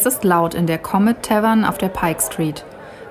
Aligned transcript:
Es 0.00 0.06
ist 0.06 0.24
laut 0.24 0.54
in 0.54 0.66
der 0.66 0.78
Comet 0.78 1.22
Tavern 1.22 1.62
auf 1.62 1.76
der 1.76 1.90
Pike 1.90 2.22
Street. 2.22 2.64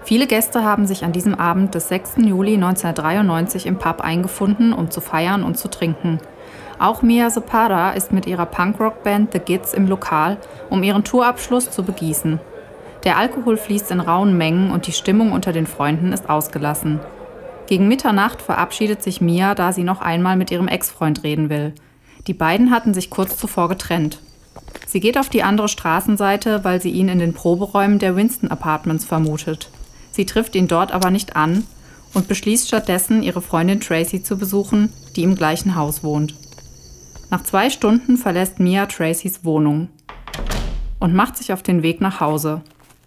Viele 0.03 0.25
Gäste 0.25 0.63
haben 0.63 0.87
sich 0.87 1.05
an 1.05 1.11
diesem 1.11 1.35
Abend 1.35 1.75
des 1.75 1.87
6. 1.87 2.13
Juli 2.25 2.55
1993 2.55 3.67
im 3.67 3.77
Pub 3.77 4.01
eingefunden, 4.01 4.73
um 4.73 4.89
zu 4.89 4.99
feiern 4.99 5.43
und 5.43 5.55
zu 5.55 5.67
trinken. 5.67 6.17
Auch 6.79 7.03
Mia 7.03 7.29
Zapata 7.29 7.91
ist 7.91 8.11
mit 8.11 8.25
ihrer 8.25 8.47
Punkrock-Band 8.47 9.33
The 9.33 9.37
Gids 9.37 9.75
im 9.75 9.85
Lokal, 9.85 10.37
um 10.71 10.81
ihren 10.81 11.03
Tourabschluss 11.03 11.69
zu 11.69 11.83
begießen. 11.83 12.39
Der 13.03 13.17
Alkohol 13.17 13.57
fließt 13.57 13.91
in 13.91 13.99
rauen 13.99 14.35
Mengen 14.35 14.71
und 14.71 14.87
die 14.87 14.91
Stimmung 14.91 15.31
unter 15.31 15.53
den 15.53 15.67
Freunden 15.67 16.11
ist 16.11 16.27
ausgelassen. 16.27 16.99
Gegen 17.67 17.87
Mitternacht 17.87 18.41
verabschiedet 18.41 19.03
sich 19.03 19.21
Mia, 19.21 19.53
da 19.53 19.73
sie 19.73 19.83
noch 19.83 20.01
einmal 20.01 20.37
mit 20.37 20.49
ihrem 20.49 20.67
Ex-Freund 20.67 21.23
reden 21.23 21.51
will. 21.51 21.75
Die 22.25 22.33
beiden 22.33 22.71
hatten 22.71 22.95
sich 22.95 23.11
kurz 23.11 23.37
zuvor 23.37 23.69
getrennt. 23.69 24.21
Sie 24.87 24.99
geht 24.99 25.17
auf 25.17 25.29
die 25.29 25.43
andere 25.43 25.67
Straßenseite, 25.67 26.63
weil 26.63 26.81
sie 26.81 26.89
ihn 26.89 27.09
in 27.09 27.19
den 27.19 27.33
Proberäumen 27.33 27.99
der 27.99 28.15
Winston 28.15 28.49
Apartments 28.49 29.05
vermutet. 29.05 29.69
Sie 30.11 30.25
trifft 30.25 30.55
ihn 30.55 30.67
dort 30.67 30.91
aber 30.91 31.11
nicht 31.11 31.35
an 31.35 31.67
und 32.13 32.27
beschließt 32.27 32.67
stattdessen, 32.67 33.21
ihre 33.21 33.41
Freundin 33.41 33.79
Tracy 33.79 34.23
zu 34.23 34.37
besuchen, 34.37 34.91
die 35.15 35.23
im 35.23 35.35
gleichen 35.35 35.75
Haus 35.75 36.03
wohnt. 36.03 36.35
Nach 37.29 37.43
zwei 37.43 37.69
Stunden 37.69 38.17
verlässt 38.17 38.59
Mia 38.59 38.87
Tracys 38.87 39.45
Wohnung 39.45 39.89
und 40.99 41.13
macht 41.13 41.37
sich 41.37 41.53
auf 41.53 41.61
den 41.61 41.83
Weg 41.83 42.01
nach 42.01 42.19
Hause. 42.19 42.61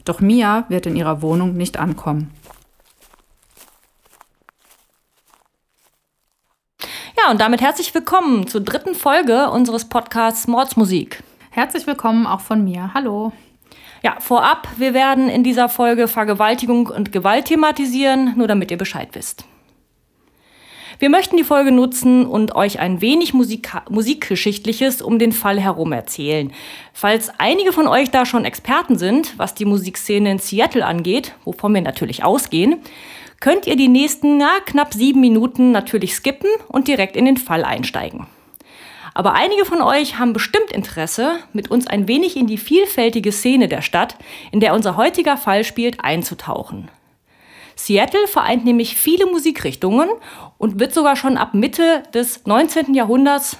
Doch 0.04 0.20
Mia 0.20 0.64
wird 0.68 0.86
in 0.86 0.96
ihrer 0.96 1.22
Wohnung 1.22 1.56
nicht 1.56 1.78
ankommen. 1.78 2.30
Ja, 7.18 7.30
und 7.30 7.40
damit 7.40 7.60
herzlich 7.60 7.94
willkommen 7.94 8.46
zur 8.46 8.62
dritten 8.62 8.94
Folge 8.94 9.50
unseres 9.50 9.88
Podcasts 9.88 10.48
Mordsmusik. 10.48 11.22
Herzlich 11.54 11.86
willkommen 11.86 12.26
auch 12.26 12.40
von 12.40 12.64
mir. 12.64 12.94
Hallo. 12.94 13.30
Ja, 14.02 14.16
vorab, 14.20 14.68
wir 14.78 14.94
werden 14.94 15.28
in 15.28 15.44
dieser 15.44 15.68
Folge 15.68 16.08
Vergewaltigung 16.08 16.86
und 16.86 17.12
Gewalt 17.12 17.44
thematisieren, 17.44 18.32
nur 18.38 18.48
damit 18.48 18.70
ihr 18.70 18.78
Bescheid 18.78 19.10
wisst. 19.12 19.44
Wir 20.98 21.10
möchten 21.10 21.36
die 21.36 21.44
Folge 21.44 21.70
nutzen 21.70 22.24
und 22.24 22.54
euch 22.54 22.80
ein 22.80 23.02
wenig 23.02 23.34
Musik 23.34 23.70
Musikgeschichtliches 23.90 25.02
um 25.02 25.18
den 25.18 25.32
Fall 25.32 25.60
herum 25.60 25.92
erzählen. 25.92 26.54
Falls 26.94 27.30
einige 27.36 27.74
von 27.74 27.86
euch 27.86 28.10
da 28.10 28.24
schon 28.24 28.46
Experten 28.46 28.96
sind, 28.96 29.38
was 29.38 29.52
die 29.52 29.66
Musikszene 29.66 30.30
in 30.30 30.38
Seattle 30.38 30.86
angeht, 30.86 31.34
wovon 31.44 31.74
wir 31.74 31.82
natürlich 31.82 32.24
ausgehen, 32.24 32.80
könnt 33.40 33.66
ihr 33.66 33.76
die 33.76 33.88
nächsten 33.88 34.38
na, 34.38 34.52
knapp 34.64 34.94
sieben 34.94 35.20
Minuten 35.20 35.70
natürlich 35.70 36.14
skippen 36.14 36.48
und 36.68 36.88
direkt 36.88 37.14
in 37.14 37.26
den 37.26 37.36
Fall 37.36 37.62
einsteigen. 37.62 38.26
Aber 39.14 39.34
einige 39.34 39.64
von 39.64 39.82
euch 39.82 40.18
haben 40.18 40.32
bestimmt 40.32 40.72
Interesse, 40.72 41.36
mit 41.52 41.70
uns 41.70 41.86
ein 41.86 42.08
wenig 42.08 42.36
in 42.36 42.46
die 42.46 42.58
vielfältige 42.58 43.32
Szene 43.32 43.68
der 43.68 43.82
Stadt, 43.82 44.16
in 44.50 44.60
der 44.60 44.74
unser 44.74 44.96
heutiger 44.96 45.36
Fall 45.36 45.64
spielt, 45.64 46.02
einzutauchen. 46.02 46.90
Seattle 47.76 48.26
vereint 48.26 48.64
nämlich 48.64 48.96
viele 48.96 49.26
Musikrichtungen 49.26 50.08
und 50.58 50.78
wird 50.78 50.94
sogar 50.94 51.16
schon 51.16 51.36
ab 51.36 51.54
Mitte 51.54 52.02
des 52.14 52.46
19. 52.46 52.94
Jahrhunderts 52.94 53.58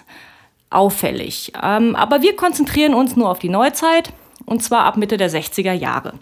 auffällig. 0.70 1.52
Ähm, 1.62 1.96
aber 1.96 2.22
wir 2.22 2.36
konzentrieren 2.36 2.94
uns 2.94 3.16
nur 3.16 3.30
auf 3.30 3.38
die 3.38 3.48
Neuzeit 3.48 4.12
und 4.46 4.62
zwar 4.62 4.84
ab 4.84 4.96
Mitte 4.96 5.16
der 5.16 5.30
60er 5.30 5.72
Jahre. 5.72 6.14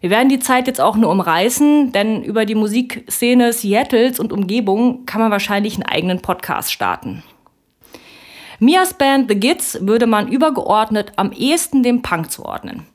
Wir 0.00 0.10
werden 0.10 0.28
die 0.28 0.38
Zeit 0.38 0.68
jetzt 0.68 0.80
auch 0.80 0.96
nur 0.96 1.10
umreißen, 1.10 1.90
denn 1.92 2.22
über 2.22 2.44
die 2.44 2.54
Musikszene 2.54 3.52
Seattles 3.52 4.20
und 4.20 4.32
Umgebung 4.32 5.06
kann 5.06 5.20
man 5.20 5.32
wahrscheinlich 5.32 5.74
einen 5.74 5.86
eigenen 5.86 6.22
Podcast 6.22 6.72
starten. 6.72 7.24
Mias 8.60 8.94
Band 8.94 9.30
The 9.30 9.38
Gids 9.38 9.78
würde 9.82 10.08
man 10.08 10.26
übergeordnet 10.26 11.12
am 11.14 11.30
ehesten 11.30 11.84
dem 11.84 12.02
Punk 12.02 12.32
zuordnen. 12.32 12.86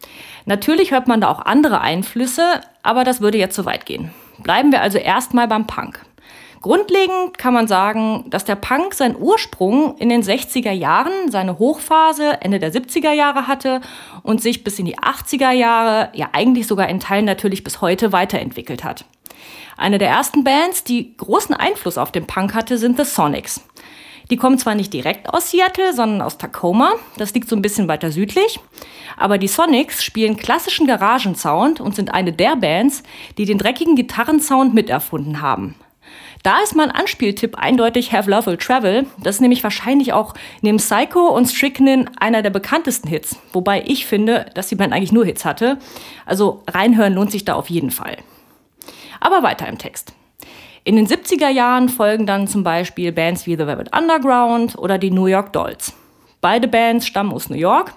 Natürlich 0.46 0.92
hört 0.92 1.08
man 1.08 1.22
da 1.22 1.30
auch 1.30 1.40
andere 1.40 1.80
Einflüsse, 1.80 2.60
aber 2.82 3.06
das 3.06 3.22
würde 3.22 3.38
jetzt 3.38 3.56
zu 3.56 3.64
weit 3.64 3.86
gehen. 3.86 4.12
Bleiben 4.40 4.74
wir 4.74 4.82
also 4.82 4.98
erstmal 4.98 5.48
beim 5.48 5.66
Punk. 5.66 6.06
Grundlegend 6.62 7.38
kann 7.38 7.54
man 7.54 7.68
sagen, 7.68 8.26
dass 8.30 8.44
der 8.44 8.56
Punk 8.56 8.94
seinen 8.94 9.16
Ursprung 9.16 9.98
in 10.00 10.10
den 10.10 10.22
60er 10.22 10.72
Jahren, 10.72 11.32
seine 11.32 11.60
Hochphase 11.60 12.42
Ende 12.42 12.60
der 12.60 12.74
70er 12.74 13.12
Jahre 13.12 13.48
hatte 13.48 13.80
und 14.22 14.42
sich 14.42 14.66
bis 14.66 14.80
in 14.80 14.86
die 14.86 14.98
80er 14.98 15.52
Jahre, 15.52 16.10
ja 16.14 16.30
eigentlich 16.34 16.68
sogar 16.68 16.90
in 16.90 17.00
Teilen 17.00 17.26
natürlich 17.26 17.64
bis 17.64 17.80
heute 17.80 18.12
weiterentwickelt 18.12 18.84
hat. 18.84 19.06
Eine 19.78 19.98
der 19.98 20.10
ersten 20.10 20.44
Bands, 20.44 20.84
die 20.84 21.16
großen 21.16 21.56
Einfluss 21.56 21.98
auf 21.98 22.12
den 22.12 22.28
Punk 22.28 22.54
hatte, 22.54 22.78
sind 22.78 22.98
The 22.98 23.06
Sonics. 23.06 23.62
Die 24.34 24.38
kommen 24.38 24.58
zwar 24.58 24.74
nicht 24.74 24.92
direkt 24.92 25.32
aus 25.32 25.52
Seattle, 25.52 25.94
sondern 25.94 26.24
aus 26.24 26.40
Tacoma. 26.40 26.94
Das 27.18 27.36
liegt 27.36 27.48
so 27.48 27.56
ein 27.56 27.62
bisschen 27.62 27.88
weiter 27.88 28.12
südlich. 28.12 28.60
Aber 29.16 29.38
die 29.38 29.48
Sonics 29.48 30.04
spielen 30.04 30.38
klassischen 30.38 30.88
Garagensound 30.88 31.80
und 31.80 31.96
sind 31.96 32.12
eine 32.12 32.34
der 32.34 32.56
Bands, 32.56 33.04
die 33.38 33.46
den 33.46 33.60
dreckigen 33.60 33.96
Gitarrensound 33.96 34.74
miterfunden 34.74 35.40
haben. 35.44 35.76
Da 36.42 36.64
ist 36.64 36.76
mein 36.76 36.90
Anspieltipp 36.90 37.60
eindeutig 37.60 38.12
Have 38.12 38.28
Love 38.28 38.48
Will 38.48 38.58
Travel. 38.58 39.06
Das 39.22 39.36
ist 39.36 39.42
nämlich 39.42 39.62
wahrscheinlich 39.62 40.14
auch 40.14 40.34
neben 40.62 40.78
Psycho 40.78 41.28
und 41.28 41.46
Strychnine 41.46 42.06
einer 42.20 42.42
der 42.42 42.50
bekanntesten 42.50 43.10
Hits. 43.10 43.36
Wobei 43.52 43.84
ich 43.86 44.08
finde, 44.08 44.48
dass 44.56 44.68
die 44.68 44.76
Band 44.76 44.94
eigentlich 44.94 45.12
nur 45.12 45.26
Hits 45.26 45.46
hatte. 45.46 45.78
Also 46.26 46.64
reinhören 46.68 47.14
lohnt 47.14 47.30
sich 47.30 47.46
da 47.46 47.54
auf 47.54 47.70
jeden 47.70 47.92
Fall. 47.92 48.18
Aber 49.20 49.44
weiter 49.44 49.68
im 49.68 49.78
Text. 49.78 50.16
In 50.86 50.98
den 50.98 51.08
70er 51.08 51.48
Jahren 51.48 51.88
folgen 51.88 52.26
dann 52.26 52.48
zum 52.48 52.64
Beispiel 52.64 53.14
Bands 53.14 53.46
wie 53.46 53.56
The 53.56 53.68
Velvet 53.68 53.96
Underground 53.96 54.78
oder 54.78 54.98
die 54.98 55.12
New 55.12 55.28
York 55.28 55.54
Dolls. 55.54 55.94
Beide 56.42 56.68
Bands 56.68 57.08
stammen 57.08 57.32
aus 57.32 57.50
New 57.50 57.56
York. 57.56 57.94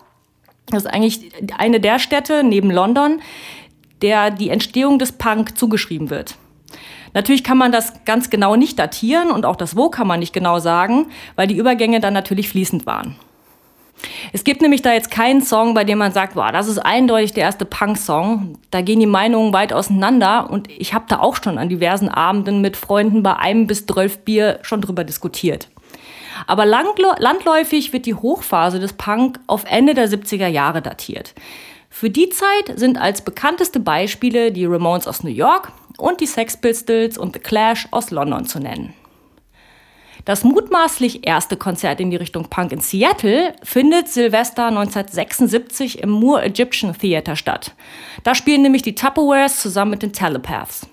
Das 0.67 0.85
ist 0.85 0.93
eigentlich 0.93 1.33
eine 1.59 1.81
der 1.81 1.99
Städte 1.99 2.45
neben 2.45 2.71
London, 2.71 3.21
der 4.03 4.31
die 4.31 4.51
Entstehung 4.51 5.01
des 5.01 5.13
Punk 5.13 5.59
zugeschrieben 5.59 6.11
wird. 6.11 6.37
Natürlich 7.13 7.43
kann 7.43 7.59
man 7.59 7.73
das 7.73 8.05
ganz 8.05 8.31
genau 8.31 8.55
nicht 8.55 8.79
datieren 8.79 9.31
und 9.31 9.47
auch 9.47 9.57
das 9.57 9.77
Wo 9.77 9.89
kann 9.89 10.07
man 10.07 10.21
nicht 10.21 10.33
genau 10.33 10.61
sagen, 10.61 11.07
weil 11.35 11.49
die 11.49 11.57
Übergänge 11.57 11.99
dann 11.99 12.15
natürlich 12.15 12.49
fließend 12.49 12.87
waren. 12.87 13.17
Es 14.33 14.45
gibt 14.45 14.61
nämlich 14.61 14.83
da 14.83 14.93
jetzt 14.93 15.11
keinen 15.11 15.43
Song, 15.43 15.75
bei 15.75 15.85
dem 15.85 15.99
man 15.99 16.13
sagt, 16.13 16.35
boah, 16.35 16.53
das 16.53 16.69
ist 16.69 16.79
eindeutig 16.79 17.33
der 17.33 17.45
erste 17.45 17.65
Punk-Song. 17.65 18.59
Da 18.71 18.83
gehen 18.83 19.01
die 19.01 19.07
Meinungen 19.07 19.53
weit 19.53 19.73
auseinander 19.73 20.51
und 20.51 20.71
ich 20.71 20.95
habe 20.95 21.07
da 21.09 21.21
auch 21.21 21.37
schon 21.43 21.59
an 21.59 21.69
diversen 21.69 22.09
Abenden 22.09 22.61
mit 22.61 22.77
Freunden 22.77 23.23
bei 23.23 23.37
einem 23.37 23.67
bis 23.67 23.87
zwölf 23.87 24.19
Bier 24.19 24.59
schon 24.63 24.81
drüber 24.81 25.05
diskutiert. 25.05 25.69
Aber 26.47 26.67
landläufig 26.67 27.93
wird 27.93 28.07
die 28.07 28.15
Hochphase 28.15 28.79
des 28.79 28.93
Punk 28.93 29.41
auf 29.47 29.65
Ende 29.67 29.95
der 29.95 30.09
70er 30.09 30.49
Jahre 30.49 30.83
datiert. 30.83 31.35
Für 31.89 32.11
die 32.11 32.29
Zeit 32.29 32.79
sind 32.79 33.01
als 33.01 33.23
bekannteste 33.23 33.81
Beispiele 33.81 34.53
die 34.53 34.67
Ramones 34.67 35.07
aus 35.07 35.25
New 35.25 35.31
York 35.31 35.73
und 35.97 36.21
die 36.21 36.27
Sex 36.27 36.59
Pistols 36.59 37.17
und 37.17 37.33
The 37.33 37.41
Clash 37.41 37.89
aus 37.91 38.11
London 38.11 38.45
zu 38.45 38.61
nennen. 38.61 38.93
Das 40.27 40.43
mutmaßlich 40.43 41.25
erste 41.25 41.57
Konzert 41.57 42.01
in 42.01 42.11
die 42.11 42.17
Richtung 42.17 42.49
Punk 42.51 42.73
in 42.73 42.81
Seattle 42.81 43.55
findet 43.63 44.09
Silvester 44.09 44.67
1976 44.67 46.03
im 46.03 46.11
Moore 46.11 46.43
Egyptian 46.43 46.99
Theater 46.99 47.37
statt. 47.37 47.77
Da 48.25 48.35
spielen 48.35 48.63
nämlich 48.63 48.83
die 48.83 48.97
Tupperwares 48.97 49.61
zusammen 49.63 49.93
mit 49.93 50.03
den 50.03 50.13
Telepaths. 50.13 50.89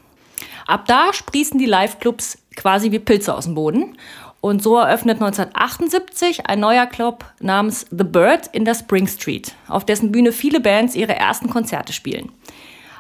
Ab 0.68 0.86
da 0.86 1.12
sprießen 1.12 1.58
die 1.58 1.66
Live-Clubs 1.66 2.38
quasi 2.56 2.92
wie 2.92 3.00
Pilze 3.00 3.34
aus 3.34 3.46
dem 3.46 3.56
Boden. 3.56 3.98
Und 4.40 4.62
so 4.62 4.78
eröffnet 4.78 5.16
1978 5.20 6.46
ein 6.46 6.60
neuer 6.60 6.86
Club 6.86 7.26
namens 7.40 7.88
The 7.90 8.04
Bird 8.04 8.50
in 8.52 8.66
der 8.66 8.76
Spring 8.76 9.08
Street, 9.08 9.56
auf 9.68 9.84
dessen 9.84 10.12
Bühne 10.12 10.32
viele 10.32 10.60
Bands 10.60 10.94
ihre 10.94 11.16
ersten 11.16 11.50
Konzerte 11.50 11.92
spielen. 11.92 12.32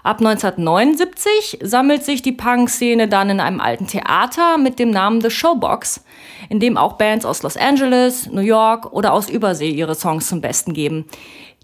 Ab 0.03 0.19
1979 0.19 1.59
sammelt 1.61 2.03
sich 2.03 2.21
die 2.21 2.33
Punk-Szene 2.33 3.07
dann 3.07 3.29
in 3.29 3.39
einem 3.39 3.61
alten 3.61 3.87
Theater 3.87 4.57
mit 4.57 4.77
dem 4.77 4.89
Namen 4.89 5.21
The 5.21 5.29
Showbox, 5.29 6.03
in 6.49 6.59
dem 6.59 6.75
auch 6.75 6.93
Bands 6.93 7.25
aus 7.25 7.41
Los 7.41 7.55
Angeles, 7.55 8.29
New 8.29 8.41
York 8.41 8.91
oder 8.91 9.13
aus 9.13 9.29
Übersee 9.29 9.69
ihre 9.69 9.95
Songs 9.95 10.27
zum 10.27 10.41
Besten 10.41 10.73
geben. 10.73 11.05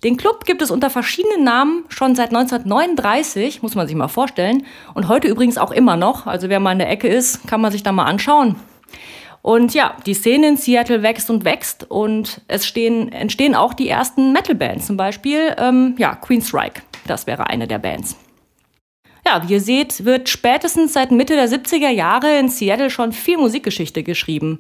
Den 0.05 0.15
Club 0.15 0.45
gibt 0.45 0.61
es 0.61 0.71
unter 0.71 0.89
verschiedenen 0.89 1.43
Namen 1.43 1.83
schon 1.89 2.15
seit 2.15 2.29
1939, 2.29 3.61
muss 3.61 3.75
man 3.75 3.87
sich 3.87 3.97
mal 3.97 4.07
vorstellen. 4.07 4.65
Und 4.93 5.09
heute 5.09 5.27
übrigens 5.27 5.57
auch 5.57 5.71
immer 5.71 5.97
noch. 5.97 6.25
Also 6.25 6.47
wer 6.47 6.61
mal 6.61 6.71
in 6.71 6.79
der 6.79 6.89
Ecke 6.89 7.09
ist, 7.09 7.45
kann 7.45 7.59
man 7.59 7.73
sich 7.73 7.83
da 7.83 7.91
mal 7.91 8.05
anschauen. 8.05 8.55
Und 9.41 9.73
ja, 9.73 9.97
die 10.05 10.13
Szene 10.13 10.47
in 10.47 10.55
Seattle 10.55 11.03
wächst 11.03 11.29
und 11.29 11.43
wächst 11.43 11.91
und 11.91 12.39
es 12.47 12.65
stehen, 12.65 13.11
entstehen 13.11 13.53
auch 13.53 13.73
die 13.73 13.89
ersten 13.89 14.31
Metal-Bands, 14.31 14.87
zum 14.87 14.95
Beispiel 14.95 15.53
ähm, 15.57 15.95
ja, 15.97 16.15
Queenstrike. 16.15 16.81
Das 17.05 17.27
wäre 17.27 17.47
eine 17.47 17.67
der 17.67 17.79
Bands. 17.79 18.15
Ja, 19.31 19.47
wie 19.47 19.53
ihr 19.53 19.61
seht, 19.61 20.05
wird 20.05 20.27
spätestens 20.27 20.93
seit 20.93 21.11
Mitte 21.11 21.35
der 21.35 21.47
70er 21.47 21.89
Jahre 21.89 22.39
in 22.39 22.49
Seattle 22.49 22.89
schon 22.89 23.11
viel 23.11 23.37
Musikgeschichte 23.37 24.01
geschrieben. 24.01 24.59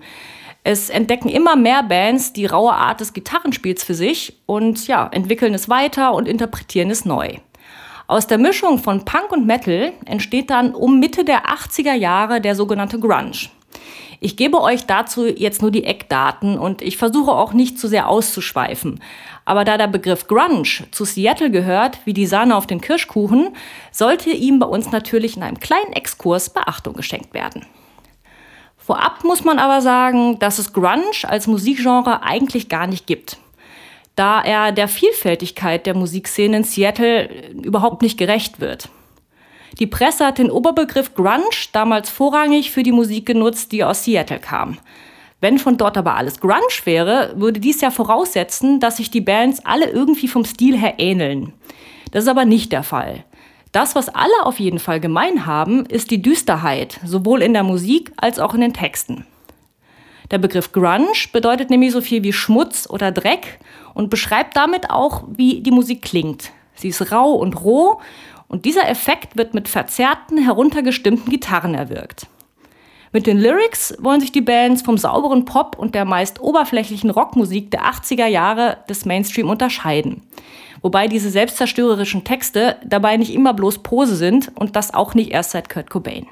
Es 0.63 0.91
entdecken 0.91 1.27
immer 1.27 1.55
mehr 1.55 1.81
Bands 1.81 2.33
die 2.33 2.45
raue 2.45 2.73
Art 2.73 2.99
des 2.99 3.13
Gitarrenspiels 3.13 3.83
für 3.83 3.95
sich 3.95 4.37
und 4.45 4.85
ja, 4.85 5.09
entwickeln 5.11 5.55
es 5.55 5.69
weiter 5.69 6.13
und 6.13 6.27
interpretieren 6.27 6.91
es 6.91 7.03
neu. 7.03 7.37
Aus 8.05 8.27
der 8.27 8.37
Mischung 8.37 8.77
von 8.77 9.05
Punk 9.05 9.31
und 9.31 9.47
Metal 9.47 9.91
entsteht 10.05 10.51
dann 10.51 10.75
um 10.75 10.99
Mitte 10.99 11.25
der 11.25 11.47
80er 11.47 11.95
Jahre 11.95 12.39
der 12.39 12.53
sogenannte 12.53 12.99
Grunge. 12.99 13.49
Ich 14.19 14.35
gebe 14.37 14.61
euch 14.61 14.85
dazu 14.85 15.25
jetzt 15.25 15.63
nur 15.63 15.71
die 15.71 15.85
Eckdaten 15.85 16.59
und 16.59 16.83
ich 16.83 16.97
versuche 16.97 17.31
auch 17.31 17.53
nicht 17.53 17.79
zu 17.79 17.87
sehr 17.87 18.07
auszuschweifen. 18.07 18.99
Aber 19.49 19.65
da 19.65 19.79
der 19.79 19.87
Begriff 19.87 20.27
Grunge 20.27 20.85
zu 20.91 21.05
Seattle 21.05 21.49
gehört, 21.49 21.97
wie 22.05 22.13
die 22.13 22.27
Sahne 22.27 22.55
auf 22.55 22.67
den 22.67 22.81
Kirschkuchen, 22.81 23.55
sollte 23.91 24.29
ihm 24.29 24.59
bei 24.59 24.67
uns 24.67 24.91
natürlich 24.91 25.37
in 25.37 25.41
einem 25.41 25.59
kleinen 25.59 25.93
Exkurs 25.93 26.51
Beachtung 26.51 26.93
geschenkt 26.93 27.33
werden. 27.33 27.65
Vorab 28.77 29.23
muss 29.23 29.43
man 29.43 29.57
aber 29.57 29.81
sagen, 29.81 30.37
dass 30.37 30.59
es 30.59 30.71
Grunge 30.71 31.23
als 31.23 31.47
Musikgenre 31.47 32.21
eigentlich 32.21 32.69
gar 32.69 32.85
nicht 32.85 33.07
gibt 33.07 33.39
da 34.19 34.41
er 34.41 34.73
der 34.73 34.89
Vielfältigkeit 34.89 35.85
der 35.85 35.95
Musikszene 35.95 36.57
in 36.57 36.63
Seattle 36.65 37.29
überhaupt 37.53 38.01
nicht 38.01 38.17
gerecht 38.17 38.59
wird. 38.59 38.89
Die 39.79 39.87
Presse 39.87 40.25
hat 40.25 40.39
den 40.39 40.51
Oberbegriff 40.51 41.15
Grunge 41.15 41.55
damals 41.71 42.09
vorrangig 42.09 42.71
für 42.71 42.83
die 42.83 42.91
Musik 42.91 43.25
genutzt, 43.25 43.71
die 43.71 43.81
aus 43.81 44.03
Seattle 44.03 44.39
kam. 44.39 44.77
Wenn 45.41 45.57
von 45.57 45.77
dort 45.77 45.97
aber 45.97 46.15
alles 46.15 46.39
Grunge 46.39 46.55
wäre, 46.83 47.33
würde 47.35 47.59
dies 47.59 47.81
ja 47.81 47.91
voraussetzen, 47.91 48.79
dass 48.79 48.97
sich 48.97 49.09
die 49.09 49.21
Bands 49.21 49.65
alle 49.65 49.89
irgendwie 49.89 50.27
vom 50.27 50.43
Stil 50.43 50.77
her 50.77 50.95
ähneln. 50.97 51.53
Das 52.11 52.23
ist 52.23 52.29
aber 52.29 52.45
nicht 52.45 52.71
der 52.71 52.83
Fall. 52.83 53.23
Das, 53.71 53.95
was 53.95 54.09
alle 54.09 54.43
auf 54.43 54.59
jeden 54.59 54.79
Fall 54.79 54.99
gemein 54.99 55.45
haben, 55.45 55.85
ist 55.85 56.11
die 56.11 56.21
Düsterheit, 56.21 56.99
sowohl 57.05 57.41
in 57.41 57.53
der 57.53 57.63
Musik 57.63 58.11
als 58.17 58.39
auch 58.39 58.53
in 58.53 58.61
den 58.61 58.73
Texten. 58.73 59.25
Der 60.31 60.39
Begriff 60.39 60.71
Grunge 60.71 61.07
bedeutet 61.31 61.69
nämlich 61.69 61.91
so 61.91 62.01
viel 62.01 62.23
wie 62.23 62.33
Schmutz 62.33 62.87
oder 62.89 63.11
Dreck 63.11 63.59
und 63.93 64.09
beschreibt 64.09 64.55
damit 64.55 64.89
auch, 64.89 65.23
wie 65.29 65.61
die 65.61 65.71
Musik 65.71 66.01
klingt. 66.01 66.51
Sie 66.75 66.89
ist 66.89 67.11
rau 67.11 67.33
und 67.33 67.63
roh 67.63 67.99
und 68.47 68.65
dieser 68.65 68.87
Effekt 68.89 69.37
wird 69.37 69.53
mit 69.53 69.67
verzerrten, 69.67 70.37
heruntergestimmten 70.37 71.31
Gitarren 71.31 71.75
erwirkt. 71.75 72.27
Mit 73.11 73.25
den 73.25 73.39
Lyrics 73.39 73.95
wollen 73.99 74.21
sich 74.21 74.31
die 74.31 74.41
Bands 74.41 74.83
vom 74.83 74.97
sauberen 74.97 75.45
Pop 75.45 75.77
und 75.79 75.95
der 75.95 76.05
meist 76.05 76.41
oberflächlichen 76.41 77.09
Rockmusik 77.09 77.71
der 77.71 77.85
80er 77.85 78.27
Jahre 78.27 78.77
des 78.87 79.05
Mainstream 79.05 79.49
unterscheiden. 79.49 80.21
Wobei 80.81 81.07
diese 81.07 81.31
selbstzerstörerischen 81.31 82.23
Texte 82.23 82.77
dabei 82.85 83.17
nicht 83.17 83.33
immer 83.33 83.53
bloß 83.53 83.79
Pose 83.79 84.15
sind 84.15 84.51
und 84.55 84.75
das 84.75 84.93
auch 84.93 85.15
nicht 85.15 85.31
erst 85.31 85.51
seit 85.51 85.69
Kurt 85.69 85.89
Cobain. 85.89 86.27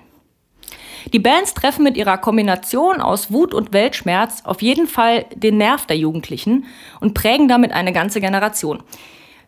Die 1.13 1.19
Bands 1.19 1.53
treffen 1.53 1.83
mit 1.83 1.97
ihrer 1.97 2.17
Kombination 2.17 3.01
aus 3.01 3.31
Wut 3.31 3.53
und 3.53 3.73
Weltschmerz 3.73 4.41
auf 4.43 4.61
jeden 4.61 4.87
Fall 4.87 5.25
den 5.33 5.57
Nerv 5.57 5.85
der 5.85 5.97
Jugendlichen 5.97 6.65
und 6.99 7.13
prägen 7.13 7.47
damit 7.47 7.71
eine 7.71 7.93
ganze 7.93 8.21
Generation. 8.21 8.83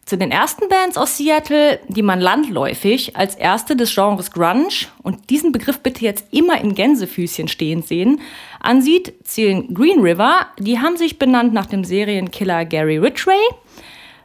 Zu 0.06 0.18
den 0.18 0.32
ersten 0.32 0.68
Bands 0.70 0.98
aus 0.98 1.18
Seattle, 1.18 1.80
die 1.88 2.02
man 2.02 2.20
landläufig 2.20 3.16
als 3.16 3.36
erste 3.36 3.76
des 3.76 3.94
Genres 3.94 4.32
Grunge 4.32 4.88
und 5.04 5.30
diesen 5.30 5.52
Begriff 5.52 5.80
bitte 5.80 6.04
jetzt 6.04 6.26
immer 6.32 6.60
in 6.60 6.74
Gänsefüßchen 6.74 7.48
stehend 7.48 7.88
sehen, 7.88 8.20
ansieht, 8.60 9.14
zählen 9.24 9.72
Green 9.74 10.00
River, 10.00 10.48
die 10.58 10.80
haben 10.80 10.98
sich 10.98 11.20
benannt 11.20 11.54
nach 11.54 11.68
dem 11.68 11.84
Serienkiller 11.84 12.66
Gary 12.66 12.98
Ridgway, 12.98 13.40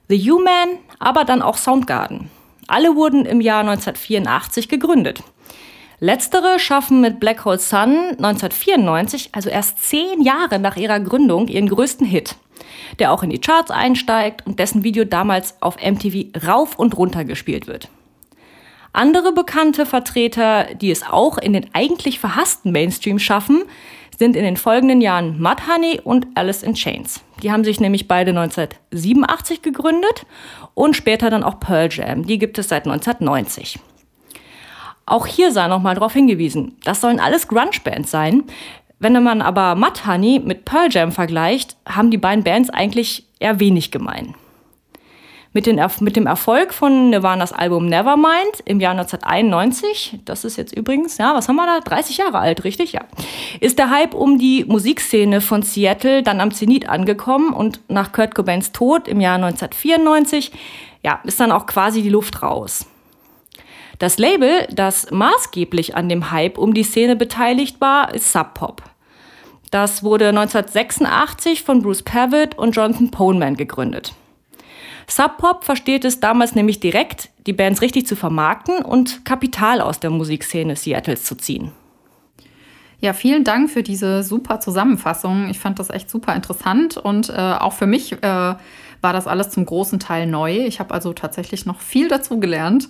The 0.08 0.30
Human, 0.30 0.78
aber 0.98 1.24
dann 1.24 1.42
auch 1.42 1.58
Soundgarden. 1.58 2.30
Alle 2.66 2.96
wurden 2.96 3.26
im 3.26 3.40
Jahr 3.42 3.60
1984 3.60 4.68
gegründet. 4.68 5.22
Letztere 6.00 6.58
schaffen 6.58 7.00
mit 7.00 7.20
Black 7.20 7.44
Hole 7.44 7.58
Sun 7.58 7.96
1994, 8.18 9.30
also 9.32 9.48
erst 9.48 9.78
zehn 9.78 10.22
Jahre 10.22 10.58
nach 10.58 10.76
ihrer 10.76 11.00
Gründung, 11.00 11.48
ihren 11.48 11.68
größten 11.68 12.06
Hit, 12.06 12.36
der 12.98 13.12
auch 13.12 13.22
in 13.22 13.30
die 13.30 13.40
Charts 13.40 13.70
einsteigt 13.70 14.44
und 14.46 14.58
dessen 14.58 14.82
Video 14.82 15.04
damals 15.04 15.60
auf 15.62 15.76
MTV 15.76 16.46
rauf 16.46 16.78
und 16.78 16.96
runter 16.96 17.24
gespielt 17.24 17.66
wird. 17.66 17.88
Andere 18.92 19.32
bekannte 19.32 19.86
Vertreter, 19.86 20.68
die 20.74 20.90
es 20.90 21.02
auch 21.04 21.38
in 21.38 21.52
den 21.52 21.66
eigentlich 21.72 22.20
verhassten 22.20 22.70
Mainstream 22.70 23.18
schaffen, 23.18 23.64
sind 24.16 24.36
in 24.36 24.44
den 24.44 24.56
folgenden 24.56 25.00
Jahren 25.00 25.40
Mudhoney 25.40 26.00
und 26.02 26.26
Alice 26.36 26.62
in 26.62 26.74
Chains. 26.74 27.20
Die 27.42 27.50
haben 27.50 27.64
sich 27.64 27.80
nämlich 27.80 28.06
beide 28.06 28.30
1987 28.30 29.62
gegründet 29.62 30.26
und 30.74 30.96
später 30.96 31.30
dann 31.30 31.42
auch 31.42 31.58
Pearl 31.58 31.88
Jam. 31.90 32.24
Die 32.24 32.38
gibt 32.38 32.58
es 32.58 32.68
seit 32.68 32.86
1990. 32.86 33.80
Auch 35.06 35.26
hier 35.26 35.52
sei 35.52 35.68
nochmal 35.68 35.94
darauf 35.94 36.12
hingewiesen, 36.12 36.76
das 36.84 37.00
sollen 37.00 37.20
alles 37.20 37.48
Grunge-Bands 37.48 38.10
sein. 38.10 38.44
Wenn 38.98 39.22
man 39.22 39.42
aber 39.42 39.74
Mudhoney 39.74 40.40
mit 40.42 40.64
Pearl 40.64 40.88
Jam 40.90 41.12
vergleicht, 41.12 41.76
haben 41.86 42.10
die 42.10 42.16
beiden 42.16 42.44
Bands 42.44 42.70
eigentlich 42.70 43.26
eher 43.38 43.60
wenig 43.60 43.90
gemein. 43.90 44.34
Mit, 45.52 45.66
den, 45.66 45.80
mit, 46.00 46.16
dem 46.16 46.26
Erfolg 46.26 46.74
von 46.74 47.10
Nirvanas 47.10 47.52
Album 47.52 47.86
Nevermind 47.86 48.60
im 48.64 48.80
Jahr 48.80 48.90
1991, 48.92 50.18
das 50.24 50.44
ist 50.44 50.56
jetzt 50.56 50.76
übrigens, 50.76 51.16
ja, 51.18 51.32
was 51.34 51.48
haben 51.48 51.54
wir 51.54 51.66
da? 51.66 51.78
30 51.78 52.16
Jahre 52.16 52.38
alt, 52.38 52.64
richtig? 52.64 52.92
Ja. 52.92 53.02
Ist 53.60 53.78
der 53.78 53.90
Hype 53.90 54.14
um 54.14 54.38
die 54.38 54.64
Musikszene 54.64 55.40
von 55.40 55.62
Seattle 55.62 56.24
dann 56.24 56.40
am 56.40 56.50
Zenit 56.50 56.88
angekommen 56.88 57.52
und 57.52 57.80
nach 57.88 58.10
Kurt 58.10 58.34
Cobains 58.34 58.72
Tod 58.72 59.06
im 59.06 59.20
Jahr 59.20 59.36
1994, 59.36 60.50
ja, 61.04 61.20
ist 61.22 61.38
dann 61.38 61.52
auch 61.52 61.66
quasi 61.66 62.02
die 62.02 62.08
Luft 62.08 62.42
raus. 62.42 62.86
Das 64.04 64.18
Label, 64.18 64.68
das 64.70 65.10
maßgeblich 65.10 65.96
an 65.96 66.10
dem 66.10 66.30
Hype 66.30 66.58
um 66.58 66.74
die 66.74 66.82
Szene 66.82 67.16
beteiligt 67.16 67.80
war, 67.80 68.14
ist 68.14 68.30
Sub 68.30 68.52
Pop. 68.52 68.82
Das 69.70 70.02
wurde 70.02 70.28
1986 70.28 71.62
von 71.62 71.80
Bruce 71.80 72.02
Pavitt 72.02 72.58
und 72.58 72.76
Jonathan 72.76 73.10
Poleman 73.10 73.56
gegründet. 73.56 74.12
Sub 75.06 75.38
Pop 75.38 75.64
versteht 75.64 76.04
es 76.04 76.20
damals 76.20 76.54
nämlich 76.54 76.80
direkt, 76.80 77.30
die 77.46 77.54
Bands 77.54 77.80
richtig 77.80 78.06
zu 78.06 78.14
vermarkten 78.14 78.84
und 78.84 79.24
Kapital 79.24 79.80
aus 79.80 80.00
der 80.00 80.10
Musikszene 80.10 80.76
Seattles 80.76 81.24
zu 81.24 81.34
ziehen. 81.34 81.72
Ja, 83.00 83.14
vielen 83.14 83.44
Dank 83.44 83.70
für 83.70 83.82
diese 83.82 84.22
super 84.22 84.60
Zusammenfassung. 84.60 85.48
Ich 85.48 85.58
fand 85.58 85.78
das 85.78 85.88
echt 85.88 86.10
super 86.10 86.34
interessant 86.34 86.98
und 86.98 87.30
äh, 87.30 87.32
auch 87.32 87.72
für 87.72 87.86
mich 87.86 88.12
äh, 88.22 88.54
war 89.04 89.12
das 89.12 89.28
alles 89.28 89.50
zum 89.50 89.64
großen 89.64 90.00
Teil 90.00 90.26
neu. 90.26 90.56
Ich 90.66 90.80
habe 90.80 90.92
also 90.92 91.12
tatsächlich 91.12 91.66
noch 91.66 91.80
viel 91.80 92.08
dazu 92.08 92.40
gelernt. 92.40 92.88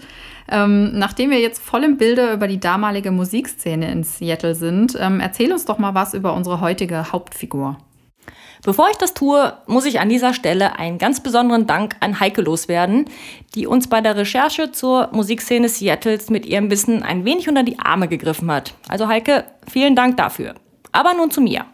Ähm, 0.49 0.97
nachdem 0.99 1.31
wir 1.31 1.41
jetzt 1.41 1.63
voll 1.63 1.85
im 1.85 1.99
Bilde 1.99 2.33
über 2.33 2.49
die 2.49 2.61
damalige 2.61 3.11
Musikszene 3.11 3.91
in 3.91 4.05
Seattle 4.05 4.55
sind, 4.55 4.97
ähm, 4.99 5.21
erzähl 5.21 5.53
uns 5.53 5.67
doch 5.67 5.79
mal 5.79 5.95
was 5.95 6.15
über 6.15 6.33
unsere 6.33 6.61
heutige 6.61 7.13
Hauptfigur. 7.13 7.77
Bevor 8.63 8.89
ich 8.91 8.97
das 8.97 9.13
tue, 9.13 9.53
muss 9.67 9.85
ich 9.85 10.01
an 10.01 10.09
dieser 10.09 10.33
Stelle 10.33 10.79
einen 10.79 10.97
ganz 10.97 11.23
besonderen 11.23 11.67
Dank 11.67 11.97
an 12.01 12.19
Heike 12.19 12.41
loswerden, 12.41 13.11
die 13.55 13.67
uns 13.67 13.89
bei 13.89 14.01
der 14.01 14.17
Recherche 14.17 14.73
zur 14.73 15.11
Musikszene 15.13 15.69
Seattles 15.69 16.31
mit 16.31 16.47
ihrem 16.47 16.71
Wissen 16.71 17.03
ein 17.03 17.27
wenig 17.27 17.47
unter 17.49 17.63
die 17.63 17.79
Arme 17.79 18.09
gegriffen 18.09 18.51
hat. 18.51 18.73
Also 18.89 19.07
Heike, 19.07 19.45
vielen 19.69 19.95
Dank 19.95 20.17
dafür. 20.17 20.55
Aber 20.93 21.13
nun 21.13 21.31
zu 21.31 21.43
mir. 21.43 21.67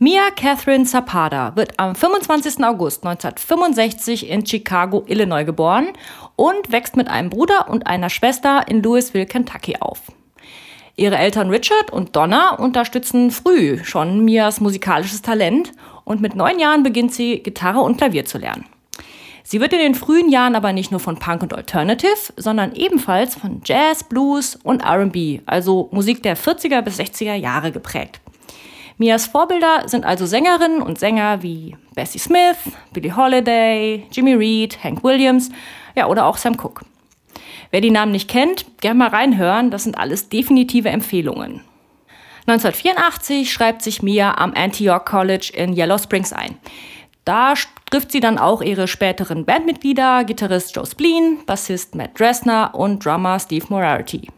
Mia 0.00 0.30
Catherine 0.34 0.84
Zapata 0.84 1.54
wird 1.54 1.78
am 1.78 1.94
25. 1.94 2.64
August 2.64 3.06
1965 3.06 4.28
in 4.28 4.44
Chicago, 4.44 5.04
Illinois 5.06 5.44
geboren 5.44 5.90
und 6.34 6.72
wächst 6.72 6.96
mit 6.96 7.06
einem 7.06 7.30
Bruder 7.30 7.70
und 7.70 7.86
einer 7.86 8.10
Schwester 8.10 8.66
in 8.66 8.82
Louisville, 8.82 9.24
Kentucky 9.24 9.76
auf. 9.78 10.00
Ihre 10.96 11.16
Eltern 11.16 11.48
Richard 11.48 11.92
und 11.92 12.16
Donna 12.16 12.56
unterstützen 12.56 13.30
früh 13.30 13.84
schon 13.84 14.24
Mias 14.24 14.60
musikalisches 14.60 15.22
Talent 15.22 15.70
und 16.02 16.20
mit 16.20 16.34
neun 16.34 16.58
Jahren 16.58 16.82
beginnt 16.82 17.14
sie 17.14 17.40
Gitarre 17.40 17.78
und 17.78 17.96
Klavier 17.96 18.24
zu 18.24 18.38
lernen. 18.38 18.66
Sie 19.44 19.60
wird 19.60 19.72
in 19.74 19.78
den 19.78 19.94
frühen 19.94 20.28
Jahren 20.28 20.56
aber 20.56 20.72
nicht 20.72 20.90
nur 20.90 21.00
von 21.00 21.20
Punk 21.20 21.44
und 21.44 21.54
Alternative, 21.54 22.32
sondern 22.36 22.74
ebenfalls 22.74 23.36
von 23.36 23.60
Jazz, 23.64 24.02
Blues 24.02 24.56
und 24.56 24.84
RB, 24.84 25.42
also 25.46 25.88
Musik 25.92 26.24
der 26.24 26.36
40er 26.36 26.82
bis 26.82 26.98
60er 26.98 27.34
Jahre 27.34 27.70
geprägt. 27.70 28.20
Mias 28.96 29.26
Vorbilder 29.26 29.88
sind 29.88 30.04
also 30.04 30.24
Sängerinnen 30.24 30.80
und 30.80 31.00
Sänger 31.00 31.42
wie 31.42 31.76
Bessie 31.94 32.20
Smith, 32.20 32.58
Billie 32.92 33.16
Holiday, 33.16 34.06
Jimmy 34.12 34.34
Reed, 34.34 34.84
Hank 34.84 35.02
Williams, 35.02 35.50
ja, 35.96 36.06
oder 36.06 36.26
auch 36.26 36.36
Sam 36.36 36.56
Cooke. 36.56 36.84
Wer 37.72 37.80
die 37.80 37.90
Namen 37.90 38.12
nicht 38.12 38.30
kennt, 38.30 38.66
gerne 38.80 38.98
mal 38.98 39.08
reinhören, 39.08 39.72
das 39.72 39.82
sind 39.82 39.98
alles 39.98 40.28
definitive 40.28 40.90
Empfehlungen. 40.90 41.62
1984 42.46 43.52
schreibt 43.52 43.82
sich 43.82 44.02
Mia 44.02 44.36
am 44.36 44.54
Antioch 44.54 45.04
College 45.04 45.50
in 45.54 45.76
Yellow 45.76 45.98
Springs 45.98 46.32
ein. 46.32 46.58
Da 47.24 47.54
trifft 47.90 48.12
sie 48.12 48.20
dann 48.20 48.38
auch 48.38 48.62
ihre 48.62 48.86
späteren 48.86 49.44
Bandmitglieder, 49.44 50.22
Gitarrist 50.22 50.76
Joe 50.76 50.86
Spleen, 50.86 51.38
Bassist 51.46 51.96
Matt 51.96 52.20
Dressner 52.20 52.74
und 52.74 53.04
Drummer 53.04 53.40
Steve 53.40 53.66
Morarity. 53.70 54.28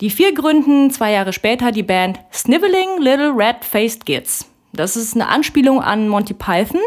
Die 0.00 0.10
vier 0.10 0.32
gründen 0.32 0.92
zwei 0.92 1.10
Jahre 1.10 1.32
später 1.32 1.72
die 1.72 1.82
Band 1.82 2.20
Sniveling 2.32 3.00
Little 3.00 3.32
Red-Faced 3.34 4.06
Kids. 4.06 4.48
Das 4.72 4.96
ist 4.96 5.16
eine 5.16 5.26
Anspielung 5.26 5.82
an 5.82 6.08
Monty 6.08 6.34
Python, 6.34 6.80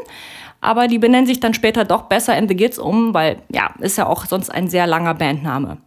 aber 0.62 0.88
die 0.88 0.98
benennen 0.98 1.26
sich 1.26 1.42
dann 1.42 1.54
später 1.54 1.84
doch 1.84 2.04
besser 2.04 2.38
in 2.38 2.48
The 2.48 2.56
Gids 2.56 2.80
um, 2.80 3.14
weil 3.14 3.42
ja, 3.50 3.74
ist 3.80 3.98
ja 3.98 4.08
auch 4.08 4.26
sonst 4.26 4.50
ein 4.50 4.70
sehr 4.70 4.88
langer 4.88 5.14
Bandname. 5.14 5.78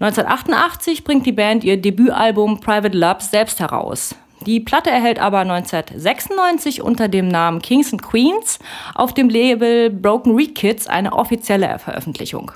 1988 0.00 1.04
bringt 1.04 1.26
die 1.26 1.32
Band 1.32 1.64
ihr 1.64 1.76
Debütalbum 1.76 2.60
Private 2.60 2.96
Love 2.96 3.20
selbst 3.20 3.60
heraus. 3.60 4.14
Die 4.46 4.60
Platte 4.60 4.88
erhält 4.88 5.18
aber 5.18 5.40
1996 5.40 6.80
unter 6.80 7.08
dem 7.08 7.28
Namen 7.28 7.60
Kings 7.60 7.92
and 7.92 8.02
Queens 8.02 8.58
auf 8.94 9.12
dem 9.12 9.28
Label 9.28 9.90
Broken 9.90 10.34
Reed 10.34 10.54
Kids 10.54 10.86
eine 10.86 11.12
offizielle 11.12 11.78
Veröffentlichung. 11.78 12.52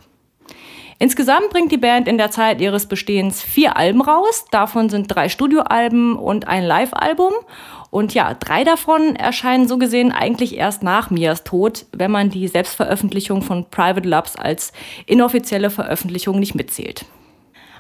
Insgesamt 1.03 1.51
bringt 1.51 1.73
die 1.73 1.79
Band 1.79 2.07
in 2.07 2.17
der 2.17 2.31
Zeit 2.31 2.61
ihres 2.61 2.87
Bestehens 2.87 3.43
vier 3.43 3.77
Alben 3.77 4.03
raus. 4.03 4.45
Davon 4.53 4.89
sind 4.89 5.09
drei 5.09 5.29
Studioalben 5.29 6.15
und 6.15 6.47
ein 6.47 6.63
Live-Album. 6.63 7.33
Und 7.91 8.15
ja, 8.15 8.35
drei 8.35 8.63
davon 8.63 9.17
erscheinen 9.17 9.67
so 9.67 9.79
gesehen 9.79 10.13
eigentlich 10.13 10.57
erst 10.57 10.85
nach 10.85 11.11
Mias 11.11 11.43
Tod, 11.43 11.87
wenn 11.91 12.13
man 12.13 12.31
die 12.31 12.47
Selbstveröffentlichung 12.47 13.43
von 13.43 13.69
Private 13.69 14.09
Loves 14.09 14.37
als 14.37 14.73
inoffizielle 15.07 15.71
Veröffentlichung 15.71 16.39
nicht 16.39 16.55
mitzählt. 16.55 17.05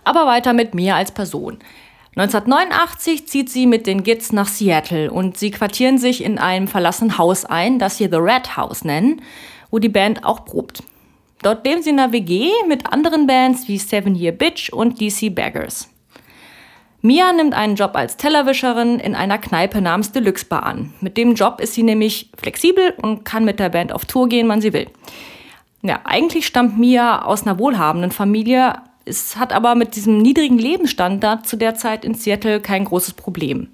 Aber 0.02 0.26
weiter 0.26 0.52
mit 0.52 0.74
Mia 0.74 0.96
als 0.96 1.12
Person. 1.12 1.60
1989 2.16 3.28
zieht 3.28 3.50
sie 3.50 3.68
mit 3.68 3.86
den 3.86 4.02
Gits 4.02 4.32
nach 4.32 4.48
Seattle 4.48 5.12
und 5.12 5.38
sie 5.38 5.52
quartieren 5.52 5.98
sich 5.98 6.24
in 6.24 6.40
einem 6.40 6.66
verlassenen 6.66 7.18
Haus 7.18 7.44
ein, 7.44 7.78
das 7.78 7.98
sie 7.98 8.08
The 8.08 8.16
Red 8.16 8.56
House 8.56 8.84
nennen, 8.84 9.22
wo 9.70 9.78
die 9.78 9.88
Band 9.88 10.24
auch 10.24 10.44
probt. 10.44 10.82
Dort 11.42 11.66
leben 11.66 11.82
sie 11.82 11.90
in 11.90 11.98
einer 11.98 12.12
WG 12.12 12.50
mit 12.68 12.92
anderen 12.92 13.26
Bands 13.26 13.68
wie 13.68 13.78
Seven 13.78 14.14
Year 14.14 14.32
Bitch 14.32 14.72
und 14.72 15.00
DC 15.00 15.34
Baggers. 15.34 15.88
Mia 17.04 17.32
nimmt 17.32 17.52
einen 17.52 17.74
Job 17.74 17.96
als 17.96 18.16
Tellerwischerin 18.16 19.00
in 19.00 19.16
einer 19.16 19.38
Kneipe 19.38 19.80
namens 19.80 20.12
Deluxe 20.12 20.44
Bar 20.44 20.62
an. 20.62 20.94
Mit 21.00 21.16
dem 21.16 21.34
Job 21.34 21.60
ist 21.60 21.74
sie 21.74 21.82
nämlich 21.82 22.30
flexibel 22.36 22.94
und 23.02 23.24
kann 23.24 23.44
mit 23.44 23.58
der 23.58 23.70
Band 23.70 23.92
auf 23.92 24.04
Tour 24.04 24.28
gehen, 24.28 24.48
wann 24.48 24.60
sie 24.60 24.72
will. 24.72 24.86
Ja, 25.82 26.00
eigentlich 26.04 26.46
stammt 26.46 26.78
Mia 26.78 27.24
aus 27.24 27.44
einer 27.44 27.58
wohlhabenden 27.58 28.12
Familie, 28.12 28.74
es 29.04 29.36
hat 29.36 29.52
aber 29.52 29.74
mit 29.74 29.96
diesem 29.96 30.18
niedrigen 30.18 30.58
Lebensstandard 30.58 31.46
zu 31.46 31.56
der 31.56 31.74
Zeit 31.74 32.04
in 32.04 32.14
Seattle 32.14 32.60
kein 32.60 32.84
großes 32.84 33.14
Problem. 33.14 33.68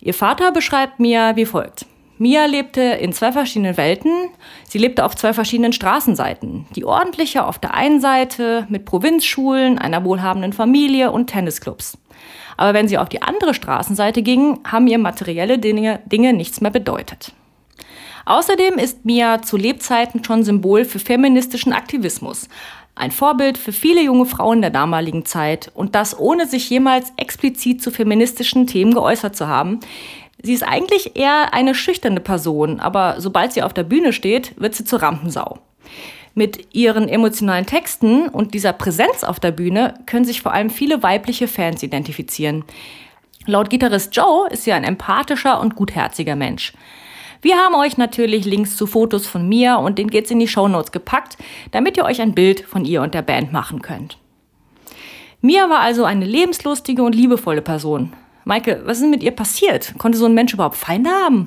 Ihr 0.00 0.12
Vater 0.12 0.52
beschreibt 0.52 1.00
Mia 1.00 1.36
wie 1.36 1.46
folgt. 1.46 1.86
Mia 2.20 2.44
lebte 2.44 2.82
in 2.82 3.14
zwei 3.14 3.32
verschiedenen 3.32 3.78
Welten. 3.78 4.12
Sie 4.68 4.76
lebte 4.76 5.06
auf 5.06 5.16
zwei 5.16 5.32
verschiedenen 5.32 5.72
Straßenseiten. 5.72 6.66
Die 6.76 6.84
ordentliche 6.84 7.46
auf 7.46 7.58
der 7.58 7.72
einen 7.72 7.98
Seite 7.98 8.66
mit 8.68 8.84
Provinzschulen, 8.84 9.78
einer 9.78 10.04
wohlhabenden 10.04 10.52
Familie 10.52 11.12
und 11.12 11.28
Tennisclubs. 11.28 11.96
Aber 12.58 12.74
wenn 12.74 12.88
sie 12.88 12.98
auf 12.98 13.08
die 13.08 13.22
andere 13.22 13.54
Straßenseite 13.54 14.20
ging, 14.20 14.60
haben 14.70 14.86
ihr 14.86 14.98
materielle 14.98 15.58
Dinge, 15.58 16.00
Dinge 16.04 16.34
nichts 16.34 16.60
mehr 16.60 16.70
bedeutet. 16.70 17.32
Außerdem 18.26 18.74
ist 18.74 19.06
Mia 19.06 19.40
zu 19.40 19.56
Lebzeiten 19.56 20.22
schon 20.22 20.44
Symbol 20.44 20.84
für 20.84 20.98
feministischen 20.98 21.72
Aktivismus. 21.72 22.50
Ein 22.94 23.12
Vorbild 23.12 23.56
für 23.56 23.72
viele 23.72 24.02
junge 24.02 24.26
Frauen 24.26 24.60
der 24.60 24.68
damaligen 24.68 25.24
Zeit 25.24 25.70
und 25.74 25.94
das 25.94 26.18
ohne 26.18 26.46
sich 26.46 26.68
jemals 26.68 27.14
explizit 27.16 27.82
zu 27.82 27.90
feministischen 27.90 28.66
Themen 28.66 28.92
geäußert 28.92 29.34
zu 29.34 29.48
haben. 29.48 29.80
Sie 30.42 30.52
ist 30.52 30.62
eigentlich 30.62 31.16
eher 31.16 31.52
eine 31.52 31.74
schüchterne 31.74 32.20
Person, 32.20 32.80
aber 32.80 33.16
sobald 33.18 33.52
sie 33.52 33.62
auf 33.62 33.74
der 33.74 33.82
Bühne 33.82 34.12
steht, 34.12 34.58
wird 34.60 34.74
sie 34.74 34.84
zur 34.84 35.02
Rampensau. 35.02 35.58
Mit 36.34 36.74
ihren 36.74 37.08
emotionalen 37.08 37.66
Texten 37.66 38.28
und 38.28 38.54
dieser 38.54 38.72
Präsenz 38.72 39.24
auf 39.24 39.40
der 39.40 39.50
Bühne 39.50 39.94
können 40.06 40.24
sich 40.24 40.42
vor 40.42 40.52
allem 40.52 40.70
viele 40.70 41.02
weibliche 41.02 41.48
Fans 41.48 41.82
identifizieren. 41.82 42.64
Laut 43.46 43.68
Gitarrist 43.68 44.14
Joe 44.14 44.48
ist 44.48 44.64
sie 44.64 44.72
ein 44.72 44.84
empathischer 44.84 45.60
und 45.60 45.74
gutherziger 45.74 46.36
Mensch. 46.36 46.72
Wir 47.42 47.56
haben 47.56 47.74
euch 47.74 47.96
natürlich 47.96 48.44
Links 48.44 48.76
zu 48.76 48.86
Fotos 48.86 49.26
von 49.26 49.48
mir 49.48 49.78
und 49.78 49.98
den 49.98 50.08
geht's 50.08 50.30
in 50.30 50.38
die 50.38 50.48
Shownotes 50.48 50.92
gepackt, 50.92 51.38
damit 51.70 51.96
ihr 51.96 52.04
euch 52.04 52.20
ein 52.20 52.34
Bild 52.34 52.60
von 52.60 52.84
ihr 52.84 53.02
und 53.02 53.14
der 53.14 53.22
Band 53.22 53.50
machen 53.52 53.80
könnt. 53.82 54.18
Mia 55.40 55.70
war 55.70 55.80
also 55.80 56.04
eine 56.04 56.26
lebenslustige 56.26 57.02
und 57.02 57.14
liebevolle 57.14 57.62
Person. 57.62 58.12
Maike, 58.50 58.82
was 58.84 58.98
ist 58.98 59.08
mit 59.08 59.22
ihr 59.22 59.30
passiert? 59.30 59.94
Konnte 59.96 60.18
so 60.18 60.26
ein 60.26 60.34
Mensch 60.34 60.52
überhaupt 60.52 60.74
Feinde 60.74 61.08
haben? 61.08 61.46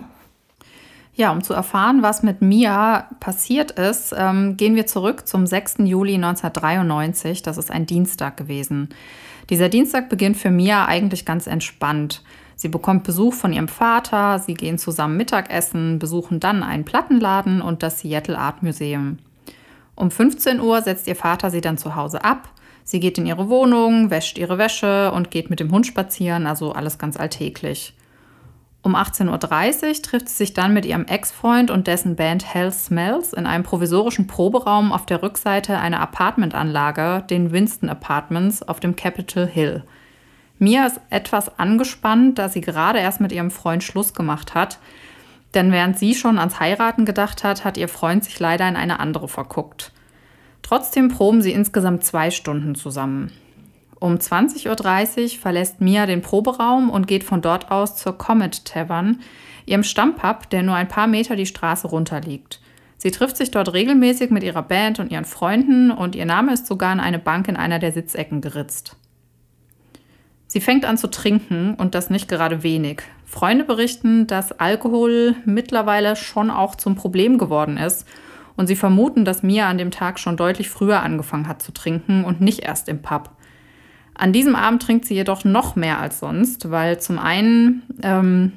Ja, 1.15 1.33
um 1.33 1.43
zu 1.43 1.53
erfahren, 1.53 2.01
was 2.01 2.23
mit 2.23 2.41
Mia 2.41 3.09
passiert 3.19 3.71
ist, 3.71 4.15
ähm, 4.17 4.55
gehen 4.55 4.77
wir 4.77 4.87
zurück 4.87 5.27
zum 5.27 5.45
6. 5.45 5.79
Juli 5.79 6.15
1993. 6.15 7.41
Das 7.41 7.57
ist 7.57 7.71
ein 7.71 7.85
Dienstag 7.85 8.37
gewesen. 8.37 8.87
Dieser 9.49 9.67
Dienstag 9.67 10.07
beginnt 10.07 10.37
für 10.37 10.49
Mia 10.49 10.85
eigentlich 10.85 11.25
ganz 11.25 11.45
entspannt. 11.45 12.23
Sie 12.55 12.69
bekommt 12.69 13.03
Besuch 13.03 13.33
von 13.33 13.51
ihrem 13.51 13.67
Vater, 13.67 14.39
sie 14.39 14.53
gehen 14.53 14.77
zusammen 14.77 15.17
Mittagessen, 15.17 15.99
besuchen 15.99 16.39
dann 16.39 16.63
einen 16.63 16.85
Plattenladen 16.85 17.61
und 17.61 17.83
das 17.83 17.99
Seattle 17.99 18.37
Art 18.37 18.63
Museum. 18.63 19.17
Um 19.95 20.09
15 20.09 20.61
Uhr 20.61 20.81
setzt 20.81 21.07
ihr 21.07 21.17
Vater 21.17 21.51
sie 21.51 21.59
dann 21.59 21.77
zu 21.77 21.97
Hause 21.97 22.23
ab 22.23 22.47
Sie 22.83 22.99
geht 22.99 23.17
in 23.17 23.25
ihre 23.25 23.49
Wohnung, 23.49 24.09
wäscht 24.09 24.37
ihre 24.37 24.57
Wäsche 24.57 25.11
und 25.11 25.31
geht 25.31 25.49
mit 25.49 25.59
dem 25.59 25.71
Hund 25.71 25.87
spazieren, 25.87 26.47
also 26.47 26.73
alles 26.73 26.97
ganz 26.97 27.17
alltäglich. 27.17 27.93
Um 28.81 28.97
18.30 28.97 29.87
Uhr 29.87 30.01
trifft 30.01 30.27
sie 30.27 30.35
sich 30.35 30.53
dann 30.53 30.73
mit 30.73 30.85
ihrem 30.85 31.05
Ex-Freund 31.05 31.71
und 31.71 31.87
dessen 31.87 32.17
Band 32.17 32.53
Hell 32.53 32.71
Smells 32.73 33.31
in 33.31 33.45
einem 33.45 33.63
provisorischen 33.63 34.27
Proberaum 34.27 34.91
auf 34.91 35.05
der 35.05 35.23
Rückseite 35.23 35.77
einer 35.77 36.01
Apartmentanlage, 36.01 37.23
den 37.29 37.53
Winston 37.53 37.89
Apartments, 37.89 38.61
auf 38.61 38.81
dem 38.81 38.97
Capitol 38.97 39.47
Hill. 39.47 39.83
Mia 40.59 40.85
ist 40.85 40.99
etwas 41.09 41.57
angespannt, 41.57 42.37
da 42.37 42.49
sie 42.49 42.59
gerade 42.59 42.99
erst 42.99 43.21
mit 43.21 43.31
ihrem 43.31 43.51
Freund 43.51 43.83
Schluss 43.83 44.13
gemacht 44.13 44.53
hat. 44.53 44.79
Denn 45.53 45.71
während 45.71 45.97
sie 45.97 46.13
schon 46.13 46.37
ans 46.37 46.59
Heiraten 46.59 47.05
gedacht 47.05 47.45
hat, 47.45 47.63
hat 47.63 47.77
ihr 47.77 47.87
Freund 47.87 48.25
sich 48.25 48.37
leider 48.39 48.67
in 48.67 48.75
eine 48.75 48.99
andere 48.99 49.29
verguckt. 49.29 49.93
Trotzdem 50.73 51.07
proben 51.07 51.43
sie 51.43 51.51
insgesamt 51.51 52.03
zwei 52.03 52.31
Stunden 52.31 52.73
zusammen. 52.73 53.31
Um 53.99 54.15
20.30 54.15 55.21
Uhr 55.21 55.39
verlässt 55.39 55.81
Mia 55.81 56.07
den 56.07 56.23
Proberaum 56.23 56.89
und 56.89 57.05
geht 57.05 57.23
von 57.23 57.43
dort 57.43 57.69
aus 57.69 57.95
zur 57.95 58.17
Comet 58.17 58.65
Tavern, 58.65 59.19
ihrem 59.67 59.83
Stammpub, 59.83 60.49
der 60.49 60.63
nur 60.63 60.73
ein 60.73 60.87
paar 60.87 61.05
Meter 61.05 61.35
die 61.35 61.45
Straße 61.45 61.87
runterliegt. 61.87 62.59
Sie 62.97 63.11
trifft 63.11 63.37
sich 63.37 63.51
dort 63.51 63.71
regelmäßig 63.71 64.31
mit 64.31 64.41
ihrer 64.41 64.63
Band 64.63 64.97
und 64.97 65.11
ihren 65.11 65.25
Freunden 65.25 65.91
und 65.91 66.15
ihr 66.15 66.25
Name 66.25 66.53
ist 66.53 66.65
sogar 66.65 66.91
in 66.91 66.99
eine 66.99 67.19
Bank 67.19 67.47
in 67.47 67.55
einer 67.55 67.77
der 67.77 67.91
Sitzecken 67.91 68.41
geritzt. 68.41 68.95
Sie 70.47 70.59
fängt 70.59 70.85
an 70.85 70.97
zu 70.97 71.07
trinken 71.07 71.75
und 71.75 71.93
das 71.93 72.09
nicht 72.09 72.27
gerade 72.27 72.63
wenig. 72.63 73.03
Freunde 73.27 73.63
berichten, 73.63 74.25
dass 74.25 74.51
Alkohol 74.59 75.35
mittlerweile 75.45 76.15
schon 76.15 76.49
auch 76.49 76.73
zum 76.73 76.95
Problem 76.95 77.37
geworden 77.37 77.77
ist 77.77 78.07
und 78.55 78.67
sie 78.67 78.75
vermuten, 78.75 79.25
dass 79.25 79.43
Mia 79.43 79.69
an 79.69 79.77
dem 79.77 79.91
Tag 79.91 80.19
schon 80.19 80.37
deutlich 80.37 80.69
früher 80.69 81.01
angefangen 81.01 81.47
hat 81.47 81.61
zu 81.61 81.71
trinken 81.71 82.23
und 82.23 82.41
nicht 82.41 82.59
erst 82.59 82.89
im 82.89 83.01
Pub. 83.01 83.31
An 84.15 84.33
diesem 84.33 84.55
Abend 84.55 84.81
trinkt 84.81 85.05
sie 85.05 85.15
jedoch 85.15 85.43
noch 85.43 85.75
mehr 85.75 85.99
als 85.99 86.19
sonst, 86.19 86.69
weil 86.69 86.99
zum 86.99 87.17
einen 87.17 87.83
ähm, 88.03 88.53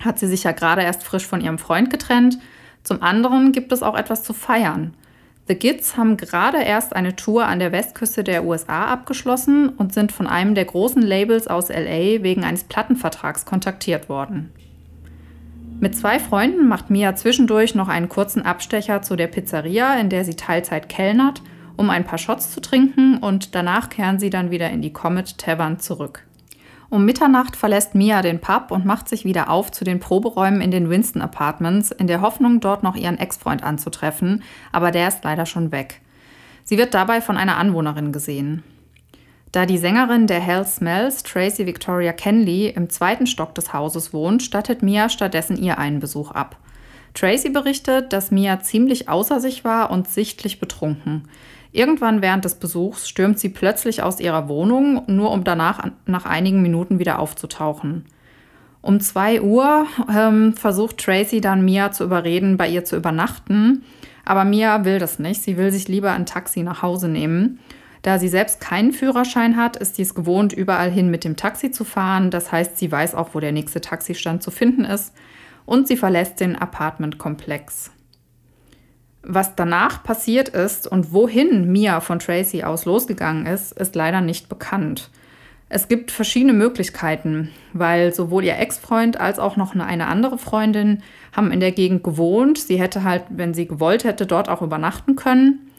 hat 0.00 0.18
sie 0.18 0.26
sich 0.26 0.44
ja 0.44 0.52
gerade 0.52 0.82
erst 0.82 1.04
frisch 1.04 1.26
von 1.26 1.40
ihrem 1.40 1.58
Freund 1.58 1.90
getrennt, 1.90 2.38
zum 2.82 3.02
anderen 3.02 3.50
gibt 3.52 3.72
es 3.72 3.82
auch 3.82 3.96
etwas 3.96 4.22
zu 4.22 4.32
feiern. 4.32 4.94
The 5.48 5.54
Gids 5.54 5.96
haben 5.96 6.16
gerade 6.16 6.62
erst 6.62 6.94
eine 6.94 7.14
Tour 7.14 7.46
an 7.46 7.58
der 7.58 7.72
Westküste 7.72 8.24
der 8.24 8.44
USA 8.44 8.86
abgeschlossen 8.86 9.68
und 9.68 9.92
sind 9.92 10.12
von 10.12 10.26
einem 10.26 10.54
der 10.54 10.64
großen 10.64 11.02
Labels 11.02 11.46
aus 11.46 11.68
LA 11.68 12.22
wegen 12.22 12.42
eines 12.42 12.64
Plattenvertrags 12.64 13.44
kontaktiert 13.44 14.08
worden. 14.08 14.52
Mit 15.78 15.94
zwei 15.94 16.18
Freunden 16.18 16.68
macht 16.68 16.88
Mia 16.88 17.14
zwischendurch 17.14 17.74
noch 17.74 17.88
einen 17.88 18.08
kurzen 18.08 18.42
Abstecher 18.42 19.02
zu 19.02 19.14
der 19.14 19.26
Pizzeria, 19.26 19.94
in 20.00 20.08
der 20.08 20.24
sie 20.24 20.34
Teilzeit 20.34 20.88
kellnert, 20.88 21.42
um 21.76 21.90
ein 21.90 22.04
paar 22.04 22.18
Shots 22.18 22.50
zu 22.50 22.60
trinken 22.60 23.18
und 23.18 23.54
danach 23.54 23.90
kehren 23.90 24.18
sie 24.18 24.30
dann 24.30 24.50
wieder 24.50 24.70
in 24.70 24.80
die 24.80 24.92
Comet 24.92 25.36
Tavern 25.36 25.78
zurück. 25.78 26.26
Um 26.88 27.04
Mitternacht 27.04 27.56
verlässt 27.56 27.94
Mia 27.94 28.22
den 28.22 28.40
Pub 28.40 28.70
und 28.70 28.86
macht 28.86 29.08
sich 29.08 29.26
wieder 29.26 29.50
auf 29.50 29.70
zu 29.70 29.84
den 29.84 30.00
Proberäumen 30.00 30.62
in 30.62 30.70
den 30.70 30.88
Winston 30.88 31.20
Apartments, 31.20 31.90
in 31.90 32.06
der 32.06 32.22
Hoffnung, 32.22 32.60
dort 32.60 32.82
noch 32.82 32.96
ihren 32.96 33.18
Ex-Freund 33.18 33.62
anzutreffen, 33.62 34.42
aber 34.72 34.92
der 34.92 35.08
ist 35.08 35.24
leider 35.24 35.44
schon 35.44 35.72
weg. 35.72 36.00
Sie 36.64 36.78
wird 36.78 36.94
dabei 36.94 37.20
von 37.20 37.36
einer 37.36 37.58
Anwohnerin 37.58 38.12
gesehen. 38.12 38.62
Da 39.56 39.64
die 39.64 39.78
Sängerin 39.78 40.26
der 40.26 40.40
Hell 40.40 40.66
Smells, 40.66 41.22
Tracy 41.22 41.64
Victoria 41.64 42.12
Kenley, 42.12 42.66
im 42.66 42.90
zweiten 42.90 43.26
Stock 43.26 43.54
des 43.54 43.72
Hauses 43.72 44.12
wohnt, 44.12 44.42
stattet 44.42 44.82
Mia 44.82 45.08
stattdessen 45.08 45.56
ihr 45.56 45.78
einen 45.78 45.98
Besuch 45.98 46.30
ab. 46.30 46.58
Tracy 47.14 47.48
berichtet, 47.48 48.12
dass 48.12 48.30
Mia 48.30 48.60
ziemlich 48.60 49.08
außer 49.08 49.40
sich 49.40 49.64
war 49.64 49.90
und 49.90 50.08
sichtlich 50.08 50.60
betrunken. 50.60 51.22
Irgendwann 51.72 52.20
während 52.20 52.44
des 52.44 52.56
Besuchs 52.56 53.08
stürmt 53.08 53.38
sie 53.38 53.48
plötzlich 53.48 54.02
aus 54.02 54.20
ihrer 54.20 54.46
Wohnung, 54.50 55.04
nur 55.06 55.30
um 55.30 55.42
danach 55.42 55.88
nach 56.04 56.26
einigen 56.26 56.60
Minuten 56.60 56.98
wieder 56.98 57.18
aufzutauchen. 57.18 58.04
Um 58.82 59.00
2 59.00 59.40
Uhr 59.40 59.86
ähm, 60.14 60.52
versucht 60.52 60.98
Tracy 60.98 61.40
dann 61.40 61.64
Mia 61.64 61.92
zu 61.92 62.04
überreden, 62.04 62.58
bei 62.58 62.68
ihr 62.68 62.84
zu 62.84 62.94
übernachten. 62.94 63.84
Aber 64.26 64.44
Mia 64.44 64.84
will 64.84 64.98
das 64.98 65.18
nicht. 65.18 65.40
Sie 65.40 65.56
will 65.56 65.72
sich 65.72 65.88
lieber 65.88 66.12
ein 66.12 66.26
Taxi 66.26 66.62
nach 66.62 66.82
Hause 66.82 67.08
nehmen. 67.08 67.58
Da 68.06 68.20
sie 68.20 68.28
selbst 68.28 68.60
keinen 68.60 68.92
Führerschein 68.92 69.56
hat, 69.56 69.76
ist 69.78 69.96
sie 69.96 70.02
es 70.02 70.14
gewohnt, 70.14 70.52
überall 70.52 70.92
hin 70.92 71.10
mit 71.10 71.24
dem 71.24 71.34
Taxi 71.34 71.72
zu 71.72 71.82
fahren. 71.82 72.30
Das 72.30 72.52
heißt, 72.52 72.78
sie 72.78 72.92
weiß 72.92 73.16
auch, 73.16 73.30
wo 73.32 73.40
der 73.40 73.50
nächste 73.50 73.80
Taxistand 73.80 74.44
zu 74.44 74.52
finden 74.52 74.84
ist. 74.84 75.12
Und 75.64 75.88
sie 75.88 75.96
verlässt 75.96 76.38
den 76.38 76.54
Apartmentkomplex. 76.54 77.90
Was 79.24 79.56
danach 79.56 80.04
passiert 80.04 80.48
ist 80.50 80.86
und 80.86 81.12
wohin 81.12 81.72
Mia 81.72 81.98
von 81.98 82.20
Tracy 82.20 82.62
aus 82.62 82.84
losgegangen 82.84 83.44
ist, 83.44 83.72
ist 83.72 83.96
leider 83.96 84.20
nicht 84.20 84.48
bekannt. 84.48 85.10
Es 85.68 85.88
gibt 85.88 86.12
verschiedene 86.12 86.52
Möglichkeiten, 86.52 87.50
weil 87.72 88.14
sowohl 88.14 88.44
ihr 88.44 88.56
Ex-Freund 88.56 89.18
als 89.18 89.40
auch 89.40 89.56
noch 89.56 89.74
eine 89.74 90.06
andere 90.06 90.38
Freundin 90.38 91.02
haben 91.32 91.50
in 91.50 91.58
der 91.58 91.72
Gegend 91.72 92.04
gewohnt. 92.04 92.58
Sie 92.58 92.78
hätte 92.78 93.02
halt, 93.02 93.24
wenn 93.30 93.52
sie 93.52 93.66
gewollt 93.66 94.04
hätte, 94.04 94.26
dort 94.26 94.48
auch 94.48 94.62
übernachten 94.62 95.16
können. 95.16 95.72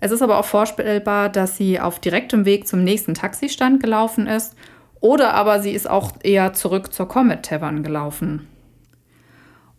Es 0.00 0.12
ist 0.12 0.22
aber 0.22 0.38
auch 0.38 0.44
vorstellbar, 0.44 1.28
dass 1.28 1.56
sie 1.56 1.80
auf 1.80 1.98
direktem 1.98 2.44
Weg 2.44 2.68
zum 2.68 2.84
nächsten 2.84 3.14
Taxistand 3.14 3.82
gelaufen 3.82 4.26
ist 4.26 4.54
oder 5.00 5.34
aber 5.34 5.60
sie 5.60 5.72
ist 5.72 5.88
auch 5.88 6.12
eher 6.22 6.52
zurück 6.52 6.92
zur 6.92 7.08
Comet 7.08 7.44
Tavern 7.44 7.82
gelaufen. 7.82 8.46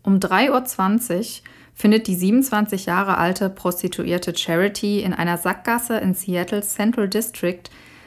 Um 0.02 0.18
3.20 0.18 1.18
Uhr 1.18 1.24
findet 1.74 2.06
die 2.06 2.14
27 2.14 2.86
Jahre 2.86 3.18
alte 3.18 3.48
Prostituierte 3.48 4.36
Charity 4.36 5.00
in 5.00 5.14
einer 5.14 5.38
Sackgasse 5.38 5.98
in 5.98 6.14
Seattles 6.14 6.74
Central 6.74 7.08
District, 7.08 7.62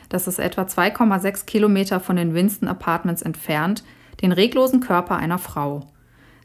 das 0.10 0.28
ist 0.28 0.38
etwa 0.38 0.64
2,6 0.64 1.46
Kilometer 1.46 2.00
von 2.00 2.16
den 2.16 2.36
Winston 2.36 2.68
Apartments 2.68 3.24
entfernt, 3.24 3.84
den 4.22 4.32
reglosen 4.32 4.80
Körper 4.80 5.16
einer 5.16 5.40
Frau. 5.40 5.88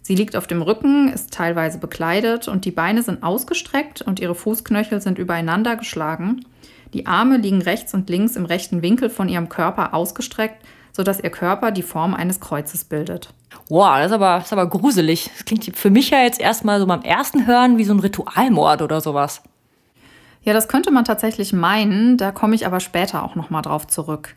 Sie 0.09 0.15
liegt 0.15 0.37
auf 0.37 0.47
dem 0.47 0.63
Rücken, 0.63 1.13
ist 1.13 1.35
teilweise 1.35 1.77
bekleidet 1.77 2.49
und 2.49 2.65
die 2.65 2.71
Beine 2.71 3.03
sind 3.03 3.23
ausgestreckt 3.23 4.01
und 4.01 4.21
ihre 4.21 4.35
Fußknöchel 4.35 5.03
sind 5.03 5.19
übereinander 5.19 5.77
geschlagen. 5.77 6.47
Die 6.95 7.05
Arme 7.07 7.37
liegen 7.37 7.61
rechts 7.61 7.93
und 7.93 8.09
links 8.09 8.35
im 8.35 8.47
rechten 8.47 8.81
Winkel 8.81 9.11
von 9.11 9.29
ihrem 9.29 9.51
Körper 9.51 9.93
ausgestreckt, 9.93 10.65
sodass 10.93 11.21
ihr 11.21 11.29
Körper 11.29 11.73
die 11.73 11.83
Form 11.83 12.15
eines 12.15 12.41
Kreuzes 12.41 12.85
bildet. 12.85 13.35
Wow, 13.69 13.99
das 13.99 14.07
ist 14.07 14.13
aber, 14.13 14.37
das 14.37 14.47
ist 14.47 14.53
aber 14.55 14.71
gruselig. 14.71 15.29
Das 15.35 15.45
klingt 15.45 15.77
für 15.77 15.91
mich 15.91 16.09
ja 16.09 16.23
jetzt 16.23 16.41
erstmal 16.41 16.81
so 16.81 16.87
beim 16.87 17.03
ersten 17.03 17.47
Hören 17.47 17.77
wie 17.77 17.85
so 17.85 17.93
ein 17.93 18.01
Ritualmord 18.01 18.81
oder 18.81 19.03
sowas. 19.03 19.43
Ja, 20.43 20.55
das 20.55 20.69
könnte 20.69 20.91
man 20.91 21.05
tatsächlich 21.05 21.53
meinen, 21.53 22.17
da 22.17 22.33
komme 22.33 22.55
ich 22.55 22.65
aber 22.65 22.81
später 22.81 23.23
auch 23.25 23.35
nochmal 23.35 23.61
drauf 23.61 23.87
zurück. 23.87 24.35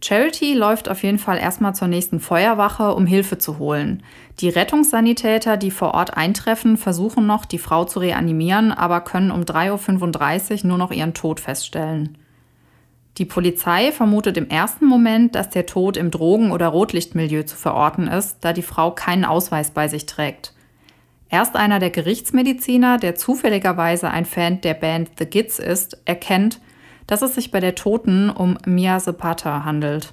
Charity 0.00 0.54
läuft 0.54 0.88
auf 0.88 1.02
jeden 1.02 1.18
Fall 1.18 1.38
erstmal 1.38 1.74
zur 1.74 1.88
nächsten 1.88 2.20
Feuerwache, 2.20 2.94
um 2.94 3.06
Hilfe 3.06 3.38
zu 3.38 3.58
holen. 3.58 4.02
Die 4.40 4.48
Rettungssanitäter, 4.48 5.56
die 5.56 5.72
vor 5.72 5.94
Ort 5.94 6.16
eintreffen, 6.16 6.76
versuchen 6.76 7.26
noch, 7.26 7.44
die 7.44 7.58
Frau 7.58 7.84
zu 7.84 7.98
reanimieren, 7.98 8.70
aber 8.70 9.00
können 9.00 9.32
um 9.32 9.42
3.35 9.42 10.62
Uhr 10.62 10.68
nur 10.68 10.78
noch 10.78 10.92
ihren 10.92 11.14
Tod 11.14 11.40
feststellen. 11.40 12.16
Die 13.18 13.24
Polizei 13.24 13.90
vermutet 13.90 14.36
im 14.36 14.48
ersten 14.48 14.86
Moment, 14.86 15.34
dass 15.34 15.50
der 15.50 15.66
Tod 15.66 15.96
im 15.96 16.12
Drogen- 16.12 16.52
oder 16.52 16.68
Rotlichtmilieu 16.68 17.42
zu 17.42 17.56
verorten 17.56 18.06
ist, 18.06 18.38
da 18.42 18.52
die 18.52 18.62
Frau 18.62 18.92
keinen 18.92 19.24
Ausweis 19.24 19.72
bei 19.72 19.88
sich 19.88 20.06
trägt. 20.06 20.54
Erst 21.28 21.56
einer 21.56 21.80
der 21.80 21.90
Gerichtsmediziner, 21.90 22.96
der 22.96 23.16
zufälligerweise 23.16 24.08
ein 24.10 24.24
Fan 24.24 24.60
der 24.60 24.74
Band 24.74 25.10
The 25.18 25.26
Gids 25.26 25.58
ist, 25.58 26.00
erkennt, 26.04 26.60
dass 27.08 27.22
es 27.22 27.34
sich 27.34 27.50
bei 27.50 27.58
der 27.58 27.74
Toten 27.74 28.30
um 28.30 28.56
Mia 28.64 29.00
Zapata 29.00 29.64
handelt. 29.64 30.12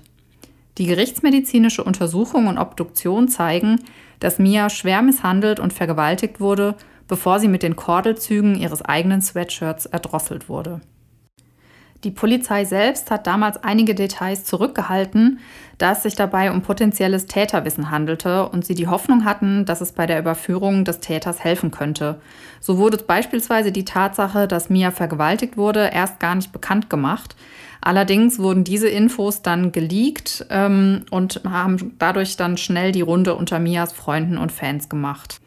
Die 0.79 0.87
gerichtsmedizinische 0.87 1.83
Untersuchung 1.83 2.47
und 2.47 2.57
Obduktion 2.57 3.27
zeigen, 3.27 3.81
dass 4.19 4.39
Mia 4.39 4.69
schwer 4.69 5.03
misshandelt 5.03 5.59
und 5.59 5.73
vergewaltigt 5.73 6.39
wurde, 6.39 6.75
bevor 7.07 7.39
sie 7.39 7.47
mit 7.47 7.61
den 7.61 7.75
Kordelzügen 7.75 8.55
ihres 8.55 8.81
eigenen 8.81 9.21
Sweatshirts 9.21 9.85
erdrosselt 9.85 10.49
wurde. 10.49 10.81
Die 12.05 12.11
Polizei 12.11 12.65
selbst 12.65 13.09
hat 13.09 13.25
damals 13.25 13.63
einige 13.63 13.95
Details 13.95 14.45
zurückgehalten, 14.45 15.39
da 15.79 15.93
es 15.93 16.03
sich 16.03 16.13
dabei 16.13 16.51
um 16.51 16.61
potenzielles 16.61 17.25
Täterwissen 17.25 17.89
handelte 17.89 18.47
und 18.47 18.63
sie 18.63 18.75
die 18.75 18.87
Hoffnung 18.87 19.25
hatten, 19.25 19.65
dass 19.65 19.81
es 19.81 19.91
bei 19.91 20.05
der 20.05 20.19
Überführung 20.19 20.85
des 20.85 20.99
Täters 20.99 21.43
helfen 21.43 21.71
könnte. 21.71 22.21
So 22.59 22.77
wurde 22.77 22.97
beispielsweise 22.97 23.71
die 23.71 23.85
Tatsache, 23.85 24.47
dass 24.47 24.69
Mia 24.69 24.91
vergewaltigt 24.91 25.57
wurde, 25.57 25.89
erst 25.91 26.19
gar 26.19 26.35
nicht 26.35 26.51
bekannt 26.51 26.91
gemacht. 26.91 27.35
Allerdings 27.81 28.37
wurden 28.37 28.63
diese 28.63 28.87
Infos 28.87 29.41
dann 29.41 29.71
geleakt 29.71 30.45
ähm, 30.51 31.07
und 31.09 31.41
haben 31.43 31.95
dadurch 31.97 32.37
dann 32.37 32.57
schnell 32.57 32.91
die 32.91 33.01
Runde 33.01 33.33
unter 33.33 33.57
Mias 33.57 33.93
Freunden 33.93 34.37
und 34.37 34.51
Fans 34.51 34.89
gemacht. 34.89 35.41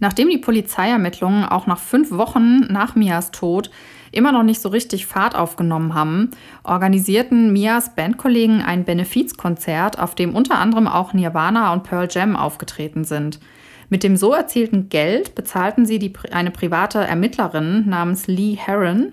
Nachdem 0.00 0.28
die 0.28 0.36
Polizeiermittlungen 0.36 1.46
auch 1.46 1.66
nach 1.66 1.78
fünf 1.78 2.10
Wochen 2.10 2.58
nach 2.70 2.94
Mias 2.94 3.30
Tod 3.30 3.70
immer 4.14 4.32
noch 4.32 4.42
nicht 4.42 4.60
so 4.60 4.68
richtig 4.68 5.06
Fahrt 5.06 5.34
aufgenommen 5.34 5.94
haben, 5.94 6.30
organisierten 6.62 7.52
Mias 7.52 7.94
Bandkollegen 7.94 8.62
ein 8.62 8.84
Benefizkonzert, 8.84 9.98
auf 9.98 10.14
dem 10.14 10.34
unter 10.34 10.58
anderem 10.58 10.86
auch 10.88 11.12
Nirvana 11.12 11.72
und 11.72 11.82
Pearl 11.82 12.08
Jam 12.10 12.36
aufgetreten 12.36 13.04
sind. 13.04 13.40
Mit 13.88 14.02
dem 14.02 14.16
so 14.16 14.32
erzielten 14.32 14.88
Geld 14.88 15.34
bezahlten 15.34 15.86
sie 15.86 15.98
die, 15.98 16.12
eine 16.32 16.50
private 16.50 17.00
Ermittlerin 17.00 17.88
namens 17.88 18.26
Lee 18.26 18.56
Heron. 18.56 19.12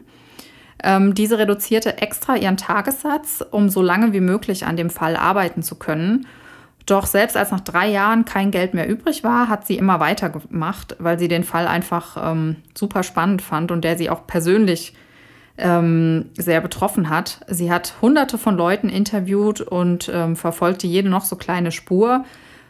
Ähm, 0.83 1.13
diese 1.13 1.37
reduzierte 1.37 1.97
extra 1.99 2.35
ihren 2.35 2.57
Tagessatz, 2.57 3.43
um 3.51 3.69
so 3.69 3.81
lange 3.81 4.13
wie 4.13 4.21
möglich 4.21 4.65
an 4.65 4.77
dem 4.77 4.89
Fall 4.89 5.15
arbeiten 5.15 5.61
zu 5.61 5.75
können. 5.75 6.25
Doch 6.91 7.05
selbst 7.05 7.37
als 7.37 7.51
nach 7.51 7.61
drei 7.61 7.87
Jahren 7.89 8.25
kein 8.25 8.51
Geld 8.51 8.73
mehr 8.73 8.85
übrig 8.85 9.23
war, 9.23 9.47
hat 9.47 9.65
sie 9.65 9.77
immer 9.77 10.01
weitergemacht, 10.01 10.97
weil 10.99 11.17
sie 11.17 11.29
den 11.29 11.45
Fall 11.45 11.65
einfach 11.65 12.17
ähm, 12.21 12.57
super 12.75 13.03
spannend 13.03 13.41
fand 13.41 13.71
und 13.71 13.85
der 13.85 13.97
sie 13.97 14.09
auch 14.09 14.27
persönlich 14.27 14.93
ähm, 15.57 16.31
sehr 16.33 16.59
betroffen 16.59 17.07
hat. 17.07 17.45
Sie 17.47 17.71
hat 17.71 17.93
hunderte 18.01 18.37
von 18.37 18.57
Leuten 18.57 18.89
interviewt 18.89 19.61
und 19.61 20.11
ähm, 20.13 20.35
verfolgte 20.35 20.85
jede 20.85 21.07
noch 21.07 21.23
so 21.23 21.37
kleine 21.37 21.71
Spur. 21.71 22.25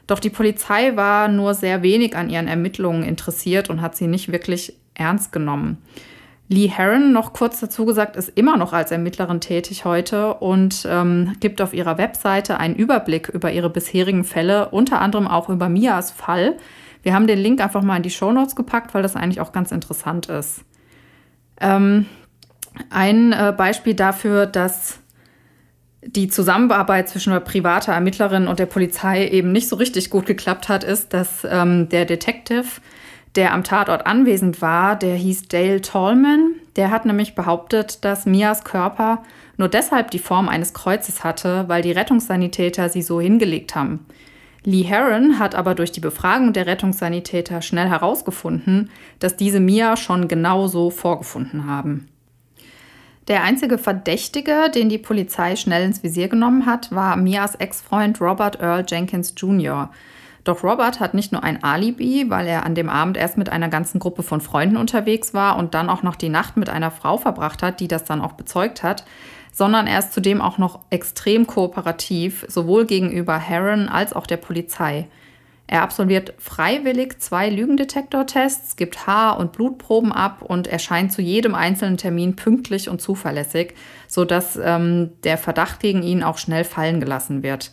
Doch 0.06 0.20
die 0.20 0.30
Polizei 0.30 0.96
war 0.96 1.28
nur 1.28 1.56
sehr 1.56 1.82
wenig 1.82 2.16
an 2.16 2.30
ihren 2.30 2.48
Ermittlungen 2.48 3.02
interessiert 3.02 3.72
und 3.72 3.82
hat 3.82 3.96
sie 3.96 4.06
nicht 4.06 4.32
wirklich 4.32 4.76
ernst 4.94 5.32
genommen. 5.32 5.80
Lee 6.52 6.68
Heron, 6.68 7.14
noch 7.14 7.32
kurz 7.32 7.62
dazu 7.62 7.86
gesagt, 7.86 8.18
ist 8.18 8.28
immer 8.36 8.58
noch 8.58 8.74
als 8.74 8.92
Ermittlerin 8.92 9.40
tätig 9.40 9.86
heute 9.86 10.34
und 10.34 10.86
ähm, 10.86 11.38
gibt 11.40 11.62
auf 11.62 11.74
ihrer 11.74 11.98
Webseite 11.98 12.60
einen 12.60 12.76
Überblick 12.76 13.30
über 13.30 13.54
ihre 13.54 13.70
bisherigen 13.70 14.26
Fälle, 14.26 14.68
unter 14.68 15.00
anderem 15.00 15.30
auch 15.30 15.48
über 15.48 15.70
Mias 15.70 16.12
Fall. 16.12 16.58
Wir 17.04 17.14
haben 17.14 17.26
den 17.26 17.40
Link 17.40 17.62
einfach 17.62 17.84
mal 17.84 17.96
in 17.96 18.04
die 18.04 18.10
Show 18.10 18.34
Notes 18.34 18.58
gepackt, 18.58 18.94
weil 18.94 19.02
das 19.02 19.16
eigentlich 19.16 19.40
auch 19.40 19.54
ganz 19.54 19.72
interessant 19.72 20.26
ist. 20.26 20.66
Ähm, 21.62 22.06
ein 22.90 23.32
äh, 23.32 23.54
Beispiel 23.56 23.94
dafür, 23.94 24.46
dass 24.46 25.00
die 26.02 26.28
Zusammenarbeit 26.28 27.08
zwischen 27.08 27.32
der 27.32 27.40
privaten 27.40 27.92
Ermittlerin 27.92 28.50
und 28.50 28.60
der 28.60 28.66
Polizei 28.66 29.26
eben 29.26 29.54
nicht 29.54 29.70
so 29.70 29.78
richtig 29.78 30.10
gut 30.10 30.26
geklappt 30.26 30.68
hat, 30.68 30.84
ist, 30.84 31.14
dass 31.14 31.48
ähm, 31.50 31.88
der 31.88 32.04
Detective, 32.04 32.66
der 33.36 33.54
am 33.54 33.64
Tatort 33.64 34.06
anwesend 34.06 34.62
war, 34.62 34.96
der 34.96 35.16
hieß 35.16 35.48
Dale 35.48 35.82
Tallman. 35.82 36.56
Der 36.76 36.92
hat 36.92 37.06
nämlich 37.06 37.36
behauptet, 37.36 38.04
dass 38.04 38.26
Mias 38.26 38.64
Körper 38.64 39.24
nur 39.58 39.70
deshalb 39.70 40.12
die 40.12 40.20
Form 40.20 40.50
eines 40.50 40.74
Kreuzes 40.74 41.24
hatte, 41.24 41.66
weil 41.68 41.82
die 41.82 41.92
Rettungssanitäter 41.92 42.90
sie 42.90 43.02
so 43.02 43.22
hingelegt 43.22 43.76
haben. 43.76 44.06
Lee 44.64 44.84
Heron 44.84 45.40
hat 45.40 45.56
aber 45.56 45.74
durch 45.74 45.92
die 45.92 46.00
Befragung 46.00 46.54
der 46.54 46.68
Rettungssanitäter 46.68 47.62
schnell 47.62 47.88
herausgefunden, 47.88 48.92
dass 49.20 49.36
diese 49.36 49.60
Mia 49.60 49.98
schon 49.98 50.28
genau 50.28 50.68
so 50.68 50.92
vorgefunden 50.92 51.66
haben. 51.66 52.08
Der 53.28 53.44
einzige 53.44 53.78
Verdächtige, 53.78 54.70
den 54.74 54.90
die 54.90 54.98
Polizei 54.98 55.56
schnell 55.56 55.86
ins 55.86 56.04
Visier 56.04 56.28
genommen 56.28 56.66
hat, 56.66 56.92
war 56.92 57.16
Mias 57.16 57.56
Ex-Freund 57.56 58.20
Robert 58.20 58.60
Earl 58.60 58.84
Jenkins 58.88 59.34
Jr. 59.38 59.90
Doch 60.44 60.64
Robert 60.64 61.00
hat 61.00 61.14
nicht 61.14 61.32
nur 61.32 61.44
ein 61.44 61.64
Alibi, 61.64 62.26
weil 62.30 62.48
er 62.48 62.66
an 62.66 62.74
dem 62.74 62.90
Abend 62.90 63.16
erst 63.16 63.38
mit 63.38 63.50
einer 63.50 63.70
ganzen 63.70 64.00
Gruppe 64.00 64.24
von 64.24 64.42
Freunden 64.42 64.78
unterwegs 64.78 65.34
war 65.34 65.58
und 65.58 65.74
dann 65.74 65.90
auch 65.90 66.02
noch 66.02 66.16
die 66.16 66.30
Nacht 66.30 66.58
mit 66.58 66.70
einer 66.70 66.92
Frau 66.92 67.18
verbracht 67.18 67.62
hat, 67.62 67.80
die 67.80 67.88
das 67.88 68.06
dann 68.06 68.22
auch 68.22 68.34
bezeugt 68.34 68.82
hat, 68.82 69.06
sondern 69.52 69.86
er 69.86 70.00
ist 70.00 70.14
zudem 70.14 70.42
auch 70.42 70.58
noch 70.58 70.80
extrem 70.90 71.46
kooperativ, 71.46 72.46
sowohl 72.48 72.86
gegenüber 72.86 73.38
Heron 73.38 73.88
als 73.88 74.14
auch 74.14 74.26
der 74.26 74.38
Polizei. 74.38 75.08
Er 75.68 75.84
absolviert 75.84 76.34
freiwillig 76.38 77.20
zwei 77.20 77.50
Lügendetektortests, 77.50 78.76
gibt 78.76 79.08
Haar- 79.08 79.40
und 79.40 79.54
Blutproben 79.54 80.12
ab 80.12 80.42
und 80.42 80.68
erscheint 80.68 81.14
zu 81.14 81.22
jedem 81.22 81.56
einzelnen 81.56 81.96
Termin 81.96 82.36
pünktlich 82.36 82.90
und 82.90 83.02
zuverlässig, 83.02 83.76
sodass 84.08 84.60
ähm, 84.62 85.12
der 85.24 85.38
Verdacht 85.38 85.80
gegen 85.80 86.04
ihn 86.04 86.24
auch 86.24 86.40
schnell 86.40 86.66
fallen 86.66 87.00
gelassen 87.00 87.42
wird. 87.42 87.72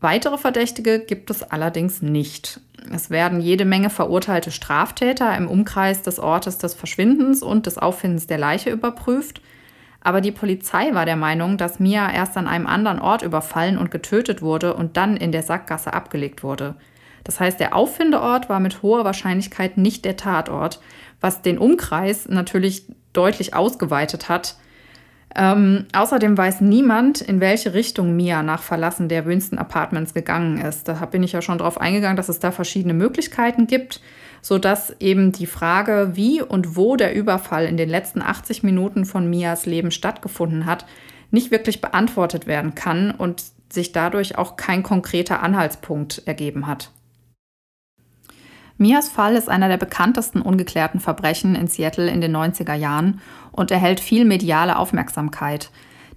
Weitere 0.00 0.38
Verdächtige 0.38 1.00
gibt 1.00 1.30
es 1.30 1.42
allerdings 1.42 2.00
nicht. 2.00 2.60
Es 2.90 3.10
werden 3.10 3.40
jede 3.40 3.66
Menge 3.66 3.90
verurteilte 3.90 4.50
Straftäter 4.50 5.36
im 5.36 5.46
Umkreis 5.46 6.02
des 6.02 6.18
Ortes 6.18 6.56
des 6.56 6.72
Verschwindens 6.72 7.42
und 7.42 7.66
des 7.66 7.76
Auffindens 7.76 8.26
der 8.26 8.38
Leiche 8.38 8.70
überprüft. 8.70 9.42
Aber 10.00 10.22
die 10.22 10.32
Polizei 10.32 10.94
war 10.94 11.04
der 11.04 11.16
Meinung, 11.16 11.58
dass 11.58 11.80
Mia 11.80 12.10
erst 12.10 12.38
an 12.38 12.46
einem 12.46 12.66
anderen 12.66 12.98
Ort 12.98 13.20
überfallen 13.20 13.76
und 13.76 13.90
getötet 13.90 14.40
wurde 14.40 14.72
und 14.72 14.96
dann 14.96 15.18
in 15.18 15.32
der 15.32 15.42
Sackgasse 15.42 15.92
abgelegt 15.92 16.42
wurde. 16.42 16.76
Das 17.24 17.38
heißt, 17.38 17.60
der 17.60 17.76
Auffindeort 17.76 18.48
war 18.48 18.60
mit 18.60 18.82
hoher 18.82 19.04
Wahrscheinlichkeit 19.04 19.76
nicht 19.76 20.06
der 20.06 20.16
Tatort, 20.16 20.80
was 21.20 21.42
den 21.42 21.58
Umkreis 21.58 22.26
natürlich 22.28 22.86
deutlich 23.12 23.54
ausgeweitet 23.54 24.30
hat. 24.30 24.56
Ähm, 25.36 25.86
außerdem 25.92 26.36
weiß 26.36 26.60
niemand, 26.60 27.20
in 27.20 27.40
welche 27.40 27.72
Richtung 27.72 28.16
Mia 28.16 28.42
nach 28.42 28.62
Verlassen 28.62 29.08
der 29.08 29.26
Winston 29.26 29.58
Apartments 29.58 30.12
gegangen 30.12 30.60
ist. 30.60 30.88
Da 30.88 30.94
bin 31.06 31.22
ich 31.22 31.32
ja 31.32 31.40
schon 31.40 31.58
darauf 31.58 31.80
eingegangen, 31.80 32.16
dass 32.16 32.28
es 32.28 32.40
da 32.40 32.50
verschiedene 32.50 32.94
Möglichkeiten 32.94 33.68
gibt, 33.68 34.00
sodass 34.42 34.96
eben 34.98 35.30
die 35.30 35.46
Frage, 35.46 36.12
wie 36.14 36.42
und 36.42 36.76
wo 36.76 36.96
der 36.96 37.14
Überfall 37.14 37.66
in 37.66 37.76
den 37.76 37.88
letzten 37.88 38.22
80 38.22 38.64
Minuten 38.64 39.04
von 39.04 39.30
Mias 39.30 39.66
Leben 39.66 39.92
stattgefunden 39.92 40.66
hat, 40.66 40.84
nicht 41.30 41.52
wirklich 41.52 41.80
beantwortet 41.80 42.48
werden 42.48 42.74
kann 42.74 43.12
und 43.12 43.44
sich 43.72 43.92
dadurch 43.92 44.36
auch 44.36 44.56
kein 44.56 44.82
konkreter 44.82 45.42
Anhaltspunkt 45.44 46.22
ergeben 46.26 46.66
hat. 46.66 46.90
Mias 48.80 49.10
Fall 49.10 49.36
ist 49.36 49.50
einer 49.50 49.68
der 49.68 49.76
bekanntesten 49.76 50.40
ungeklärten 50.40 51.00
Verbrechen 51.00 51.54
in 51.54 51.66
Seattle 51.66 52.10
in 52.10 52.22
den 52.22 52.34
90er 52.34 52.72
Jahren 52.72 53.20
und 53.52 53.70
erhält 53.70 54.00
viel 54.00 54.24
mediale 54.24 54.78
Aufmerksamkeit. 54.78 55.70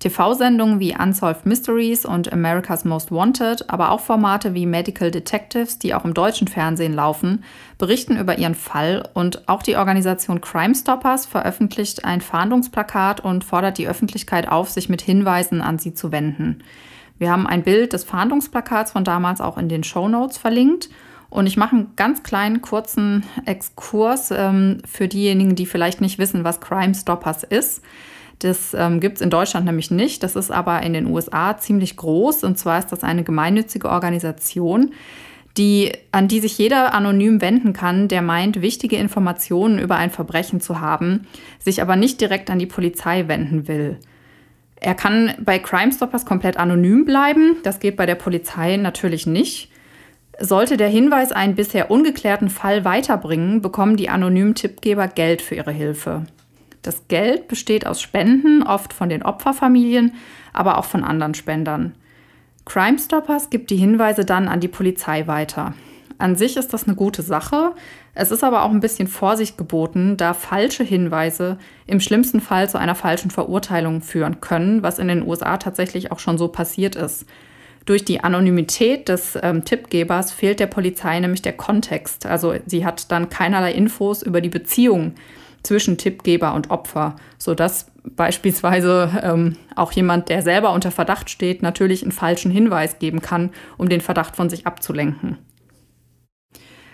TV-Sendungen 0.03 0.81
wie 0.81 0.95
Unsolved 0.97 1.45
Mysteries 1.45 2.05
und 2.05 2.33
America's 2.33 2.83
Most 2.83 3.09
Wanted, 3.09 3.69
aber 3.69 3.91
auch 3.91 4.01
Formate 4.01 4.53
wie 4.53 4.65
Medical 4.65 5.11
Detectives, 5.11 5.79
die 5.79 5.93
auch 5.93 6.03
im 6.03 6.13
deutschen 6.13 6.49
Fernsehen 6.49 6.93
laufen, 6.93 7.45
berichten 7.77 8.17
über 8.17 8.37
ihren 8.37 8.55
Fall 8.55 9.07
und 9.13 9.47
auch 9.47 9.63
die 9.63 9.77
Organisation 9.77 10.41
Crime 10.41 10.75
Stoppers 10.75 11.25
veröffentlicht 11.25 12.03
ein 12.03 12.19
Fahndungsplakat 12.19 13.21
und 13.21 13.45
fordert 13.45 13.77
die 13.77 13.87
Öffentlichkeit 13.87 14.49
auf, 14.49 14.69
sich 14.69 14.89
mit 14.89 15.01
Hinweisen 15.01 15.61
an 15.61 15.79
sie 15.79 15.93
zu 15.93 16.11
wenden. 16.11 16.63
Wir 17.17 17.31
haben 17.31 17.47
ein 17.47 17.63
Bild 17.63 17.93
des 17.93 18.03
Fahndungsplakats 18.03 18.91
von 18.91 19.05
damals 19.05 19.39
auch 19.39 19.57
in 19.57 19.69
den 19.69 19.85
Show 19.85 20.09
Notes 20.09 20.37
verlinkt. 20.37 20.89
Und 21.33 21.47
ich 21.47 21.57
mache 21.57 21.75
einen 21.75 21.95
ganz 21.95 22.21
kleinen, 22.21 22.61
kurzen 22.61 23.23
Exkurs 23.47 24.29
ähm, 24.29 24.77
für 24.85 25.07
diejenigen, 25.07 25.55
die 25.55 25.65
vielleicht 25.65 25.99
nicht 25.99 26.19
wissen, 26.19 26.43
was 26.43 26.61
Crime 26.61 26.93
Stoppers 26.93 27.41
ist. 27.41 27.81
Das 28.37 28.75
ähm, 28.75 28.99
gibt 28.99 29.15
es 29.15 29.21
in 29.21 29.31
Deutschland 29.31 29.65
nämlich 29.65 29.89
nicht. 29.89 30.21
Das 30.21 30.35
ist 30.35 30.51
aber 30.51 30.83
in 30.83 30.93
den 30.93 31.07
USA 31.07 31.57
ziemlich 31.57 31.97
groß. 31.97 32.43
Und 32.43 32.59
zwar 32.59 32.77
ist 32.77 32.91
das 32.91 33.03
eine 33.03 33.23
gemeinnützige 33.23 33.89
Organisation, 33.89 34.91
die, 35.57 35.93
an 36.11 36.27
die 36.27 36.39
sich 36.39 36.55
jeder 36.59 36.93
anonym 36.93 37.41
wenden 37.41 37.73
kann, 37.73 38.07
der 38.07 38.21
meint, 38.21 38.61
wichtige 38.61 38.97
Informationen 38.97 39.79
über 39.79 39.95
ein 39.95 40.11
Verbrechen 40.11 40.61
zu 40.61 40.81
haben, 40.81 41.25
sich 41.57 41.81
aber 41.81 41.95
nicht 41.95 42.21
direkt 42.21 42.51
an 42.51 42.59
die 42.59 42.67
Polizei 42.67 43.27
wenden 43.27 43.67
will. 43.67 43.97
Er 44.75 44.93
kann 44.93 45.33
bei 45.39 45.57
Crime 45.57 45.91
Stoppers 45.91 46.27
komplett 46.27 46.57
anonym 46.57 47.05
bleiben. 47.05 47.57
Das 47.63 47.79
geht 47.79 47.97
bei 47.97 48.05
der 48.05 48.15
Polizei 48.15 48.77
natürlich 48.77 49.25
nicht. 49.25 49.72
Sollte 50.39 50.77
der 50.77 50.89
Hinweis 50.89 51.31
einen 51.31 51.55
bisher 51.55 51.91
ungeklärten 51.91 52.49
Fall 52.49 52.85
weiterbringen, 52.85 53.61
bekommen 53.61 53.97
die 53.97 54.09
anonymen 54.09 54.55
Tippgeber 54.55 55.07
Geld 55.07 55.41
für 55.41 55.55
ihre 55.55 55.71
Hilfe. 55.71 56.23
Das 56.81 57.07
Geld 57.07 57.47
besteht 57.47 57.85
aus 57.85 58.01
Spenden, 58.01 58.63
oft 58.63 58.93
von 58.93 59.09
den 59.09 59.23
Opferfamilien, 59.23 60.15
aber 60.51 60.77
auch 60.77 60.85
von 60.85 61.03
anderen 61.03 61.33
Spendern. 61.33 61.95
Crime 62.65 62.99
Stoppers 62.99 63.49
gibt 63.49 63.69
die 63.69 63.77
Hinweise 63.77 64.25
dann 64.25 64.47
an 64.47 64.59
die 64.59 64.67
Polizei 64.67 65.27
weiter. 65.27 65.73
An 66.17 66.35
sich 66.35 66.57
ist 66.57 66.73
das 66.73 66.85
eine 66.85 66.95
gute 66.95 67.21
Sache. 67.21 67.73
Es 68.13 68.31
ist 68.31 68.43
aber 68.43 68.63
auch 68.63 68.69
ein 68.69 68.79
bisschen 68.79 69.07
Vorsicht 69.07 69.57
geboten, 69.57 70.17
da 70.17 70.33
falsche 70.33 70.83
Hinweise 70.83 71.57
im 71.87 71.99
schlimmsten 71.99 72.39
Fall 72.39 72.69
zu 72.69 72.77
einer 72.77 72.95
falschen 72.95 73.31
Verurteilung 73.31 74.01
führen 74.01 74.39
können, 74.39 74.83
was 74.83 74.99
in 74.99 75.07
den 75.07 75.27
USA 75.27 75.57
tatsächlich 75.57 76.11
auch 76.11 76.19
schon 76.19 76.37
so 76.37 76.47
passiert 76.47 76.95
ist. 76.95 77.25
Durch 77.85 78.05
die 78.05 78.23
Anonymität 78.23 79.09
des 79.09 79.37
ähm, 79.41 79.65
Tippgebers 79.65 80.31
fehlt 80.31 80.59
der 80.59 80.67
Polizei 80.67 81.19
nämlich 81.19 81.41
der 81.41 81.53
Kontext. 81.53 82.25
Also 82.25 82.55
sie 82.65 82.85
hat 82.85 83.11
dann 83.11 83.29
keinerlei 83.29 83.73
Infos 83.73 84.21
über 84.23 84.39
die 84.39 84.49
Beziehung 84.49 85.15
zwischen 85.63 85.97
Tippgeber 85.97 86.53
und 86.53 86.71
Opfer, 86.71 87.15
sodass 87.37 87.87
beispielsweise 88.03 89.21
ähm, 89.23 89.57
auch 89.75 89.91
jemand, 89.93 90.29
der 90.29 90.41
selber 90.41 90.71
unter 90.73 90.91
Verdacht 90.91 91.29
steht, 91.29 91.61
natürlich 91.61 92.03
einen 92.03 92.11
falschen 92.11 92.51
Hinweis 92.51 92.99
geben 92.99 93.21
kann, 93.21 93.51
um 93.77 93.89
den 93.89 94.01
Verdacht 94.01 94.35
von 94.35 94.49
sich 94.49 94.67
abzulenken. 94.67 95.37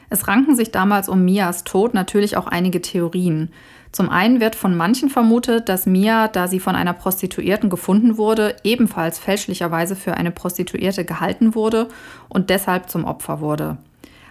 Es 0.10 0.28
ranken 0.28 0.56
sich 0.56 0.72
damals 0.72 1.08
um 1.08 1.24
Mias 1.24 1.64
Tod 1.64 1.94
natürlich 1.94 2.36
auch 2.36 2.48
einige 2.48 2.82
Theorien. 2.82 3.52
Zum 3.92 4.10
einen 4.10 4.40
wird 4.40 4.56
von 4.56 4.78
manchen 4.78 5.10
vermutet, 5.10 5.68
dass 5.68 5.88
Mia, 5.88 6.28
da 6.28 6.48
sie 6.48 6.60
von 6.60 6.76
einer 6.76 6.94
Prostituierten 6.94 7.70
gefunden 7.70 8.18
wurde, 8.18 8.56
ebenfalls 8.64 9.18
fälschlicherweise 9.18 9.96
für 9.96 10.14
eine 10.14 10.32
Prostituierte 10.32 11.06
gehalten 11.06 11.56
wurde 11.56 11.88
und 12.28 12.50
deshalb 12.50 12.90
zum 12.90 13.06
Opfer 13.06 13.42
wurde. 13.42 13.78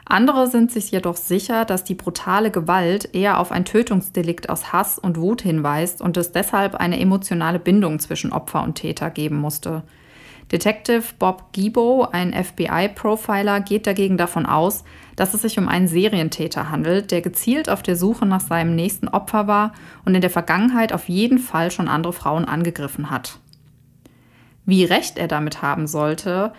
Andere 0.04 0.46
sind 0.46 0.70
sich 0.70 0.90
jedoch 0.90 1.16
sicher, 1.16 1.66
dass 1.66 1.84
die 1.84 1.94
brutale 1.94 2.50
Gewalt 2.50 3.14
eher 3.14 3.38
auf 3.38 3.52
ein 3.52 3.66
Tötungsdelikt 3.66 4.48
aus 4.48 4.72
Hass 4.72 4.98
und 4.98 5.18
Wut 5.18 5.42
hinweist 5.42 6.00
und 6.00 6.16
es 6.16 6.32
deshalb 6.32 6.76
eine 6.76 6.98
emotionale 6.98 7.58
Bindung 7.58 7.98
zwischen 7.98 8.32
Opfer 8.32 8.62
und 8.62 8.76
Täter 8.76 9.10
geben 9.10 9.36
musste. 9.36 9.82
Detective 10.50 11.02
Bob 11.18 11.52
Gibo, 11.52 12.08
ein 12.10 12.32
FBI-Profiler, 12.32 13.60
geht 13.60 13.86
dagegen 13.86 14.16
davon 14.16 14.46
aus, 14.46 14.84
dass 15.14 15.34
es 15.34 15.42
sich 15.42 15.58
um 15.58 15.68
einen 15.68 15.88
Serientäter 15.88 16.70
handelt, 16.70 17.10
der 17.10 17.20
gezielt 17.20 17.68
auf 17.68 17.82
der 17.82 17.96
Suche 17.96 18.24
nach 18.24 18.40
seinem 18.40 18.74
nächsten 18.74 19.08
Opfer 19.08 19.46
war 19.46 19.72
und 20.04 20.14
in 20.14 20.20
der 20.22 20.30
Vergangenheit 20.30 20.92
auf 20.92 21.08
jeden 21.08 21.38
Fall 21.38 21.70
schon 21.70 21.88
andere 21.88 22.12
Frauen 22.14 22.46
angegriffen 22.46 23.10
hat. 23.10 23.38
Wie 24.64 24.84
recht 24.84 25.18
er 25.18 25.28
damit 25.28 25.60
haben 25.60 25.86
sollte, 25.86 26.52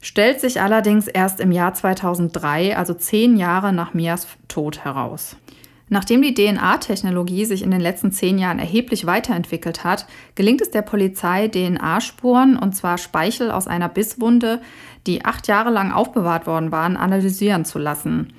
stellt 0.00 0.40
sich 0.40 0.60
allerdings 0.60 1.06
erst 1.06 1.40
im 1.40 1.52
Jahr 1.52 1.74
2003, 1.74 2.76
also 2.76 2.94
zehn 2.94 3.36
Jahre 3.36 3.72
nach 3.72 3.94
Mias 3.94 4.26
Tod, 4.48 4.84
heraus. 4.84 5.36
Nachdem 5.92 6.22
die 6.22 6.34
DNA-Technologie 6.34 7.44
sich 7.44 7.62
in 7.62 7.72
den 7.72 7.80
letzten 7.80 8.12
zehn 8.12 8.38
Jahren 8.38 8.60
erheblich 8.60 9.06
weiterentwickelt 9.06 9.82
hat, 9.82 10.06
gelingt 10.36 10.60
es 10.60 10.70
der 10.70 10.82
Polizei, 10.82 11.48
DNA-Spuren, 11.48 12.56
und 12.56 12.76
zwar 12.76 12.96
Speichel 12.96 13.50
aus 13.50 13.66
einer 13.66 13.88
Bisswunde, 13.88 14.60
die 15.08 15.24
acht 15.24 15.48
Jahre 15.48 15.70
lang 15.70 15.90
aufbewahrt 15.90 16.46
worden 16.46 16.70
waren, 16.70 16.96
analysieren 16.96 17.64
zu 17.64 17.80
lassen. 17.80 18.32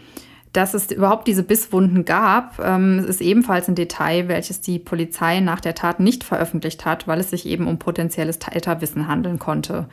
Dass 0.54 0.74
es 0.74 0.92
überhaupt 0.92 1.28
diese 1.28 1.44
Bisswunden 1.44 2.06
gab, 2.06 2.58
ähm, 2.64 3.00
ist 3.00 3.20
ebenfalls 3.20 3.68
ein 3.68 3.76
Detail, 3.76 4.30
welches 4.30 4.62
die 4.62 4.80
Polizei 4.80 5.42
nach 5.42 5.60
der 5.60 5.76
Tat 5.76 6.00
nicht 6.00 6.24
veröffentlicht 6.24 6.86
hat, 6.86 7.06
weil 7.06 7.20
es 7.20 7.32
sich 7.32 7.46
eben 7.46 7.68
um 7.68 7.80
potenzielles 7.80 8.40
Täterwissen 8.40 9.10
handeln 9.10 9.40
konnte. 9.40 9.90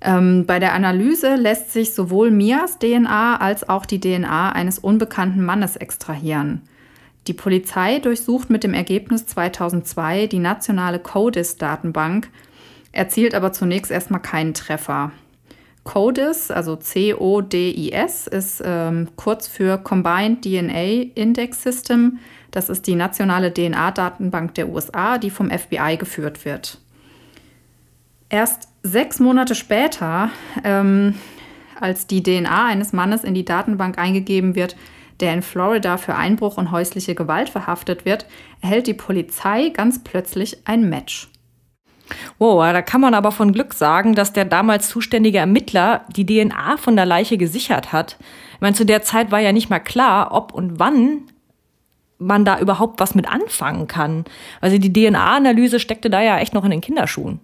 Ähm, 0.00 0.46
bei 0.46 0.58
der 0.58 0.74
Analyse 0.74 1.36
lässt 1.36 1.72
sich 1.72 1.94
sowohl 1.94 2.32
Mias 2.32 2.80
DNA 2.80 3.36
als 3.36 3.68
auch 3.68 3.86
die 3.86 4.00
DNA 4.00 4.50
eines 4.50 4.80
unbekannten 4.80 5.44
Mannes 5.44 5.76
extrahieren. 5.76 6.62
Die 7.28 7.34
Polizei 7.34 8.00
durchsucht 8.00 8.50
mit 8.50 8.64
dem 8.64 8.74
Ergebnis 8.74 9.26
2002 9.26 10.26
die 10.26 10.40
nationale 10.40 10.98
CODIS-Datenbank, 10.98 12.28
erzielt 12.90 13.34
aber 13.34 13.52
zunächst 13.52 13.90
erstmal 13.90 14.20
keinen 14.20 14.54
Treffer. 14.54 15.12
CODIS, 15.84 16.50
also 16.50 16.76
C-O-D-I-S, 16.76 18.26
ist 18.26 18.62
ähm, 18.64 19.08
kurz 19.16 19.48
für 19.48 19.78
Combined 19.78 20.42
DNA 20.42 21.10
Index 21.14 21.62
System. 21.62 22.18
Das 22.50 22.68
ist 22.68 22.86
die 22.86 22.94
nationale 22.94 23.52
DNA-Datenbank 23.52 24.54
der 24.54 24.68
USA, 24.68 25.18
die 25.18 25.30
vom 25.30 25.50
FBI 25.50 25.96
geführt 25.98 26.44
wird. 26.44 26.78
Erst 28.28 28.68
sechs 28.82 29.18
Monate 29.18 29.54
später, 29.54 30.30
ähm, 30.62 31.14
als 31.80 32.06
die 32.06 32.22
DNA 32.22 32.66
eines 32.66 32.92
Mannes 32.92 33.24
in 33.24 33.34
die 33.34 33.44
Datenbank 33.44 33.98
eingegeben 33.98 34.54
wird, 34.54 34.76
der 35.20 35.34
in 35.34 35.42
Florida 35.42 35.96
für 35.96 36.14
Einbruch 36.14 36.56
und 36.56 36.70
häusliche 36.70 37.14
Gewalt 37.14 37.48
verhaftet 37.48 38.04
wird, 38.04 38.26
erhält 38.60 38.86
die 38.86 38.94
Polizei 38.94 39.70
ganz 39.70 40.02
plötzlich 40.02 40.66
ein 40.66 40.88
Match. 40.88 41.28
Wow, 42.38 42.60
da 42.72 42.82
kann 42.82 43.00
man 43.00 43.14
aber 43.14 43.32
von 43.32 43.52
Glück 43.52 43.74
sagen, 43.74 44.14
dass 44.14 44.32
der 44.32 44.44
damals 44.44 44.88
zuständige 44.88 45.38
Ermittler 45.38 46.04
die 46.08 46.26
DNA 46.26 46.76
von 46.76 46.96
der 46.96 47.06
Leiche 47.06 47.38
gesichert 47.38 47.92
hat. 47.92 48.16
Ich 48.54 48.60
meine, 48.60 48.74
zu 48.74 48.84
der 48.84 49.02
Zeit 49.02 49.30
war 49.30 49.40
ja 49.40 49.52
nicht 49.52 49.70
mal 49.70 49.80
klar, 49.80 50.32
ob 50.32 50.52
und 50.52 50.78
wann 50.78 51.22
man 52.18 52.44
da 52.44 52.58
überhaupt 52.58 53.00
was 53.00 53.14
mit 53.14 53.28
anfangen 53.28 53.88
kann. 53.88 54.24
Also 54.60 54.78
die 54.78 54.92
DNA-Analyse 54.92 55.80
steckte 55.80 56.10
da 56.10 56.20
ja 56.20 56.38
echt 56.38 56.54
noch 56.54 56.64
in 56.64 56.70
den 56.70 56.80
Kinderschuhen. 56.80 57.40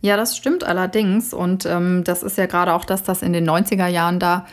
Ja, 0.00 0.16
das 0.16 0.36
stimmt 0.36 0.64
allerdings. 0.64 1.32
Und 1.32 1.66
ähm, 1.66 2.04
das 2.04 2.22
ist 2.22 2.36
ja 2.38 2.46
gerade 2.46 2.74
auch 2.74 2.84
das, 2.84 3.02
dass 3.02 3.22
in 3.22 3.32
den 3.32 3.48
90er 3.48 3.86
Jahren 3.86 4.18
da 4.18 4.46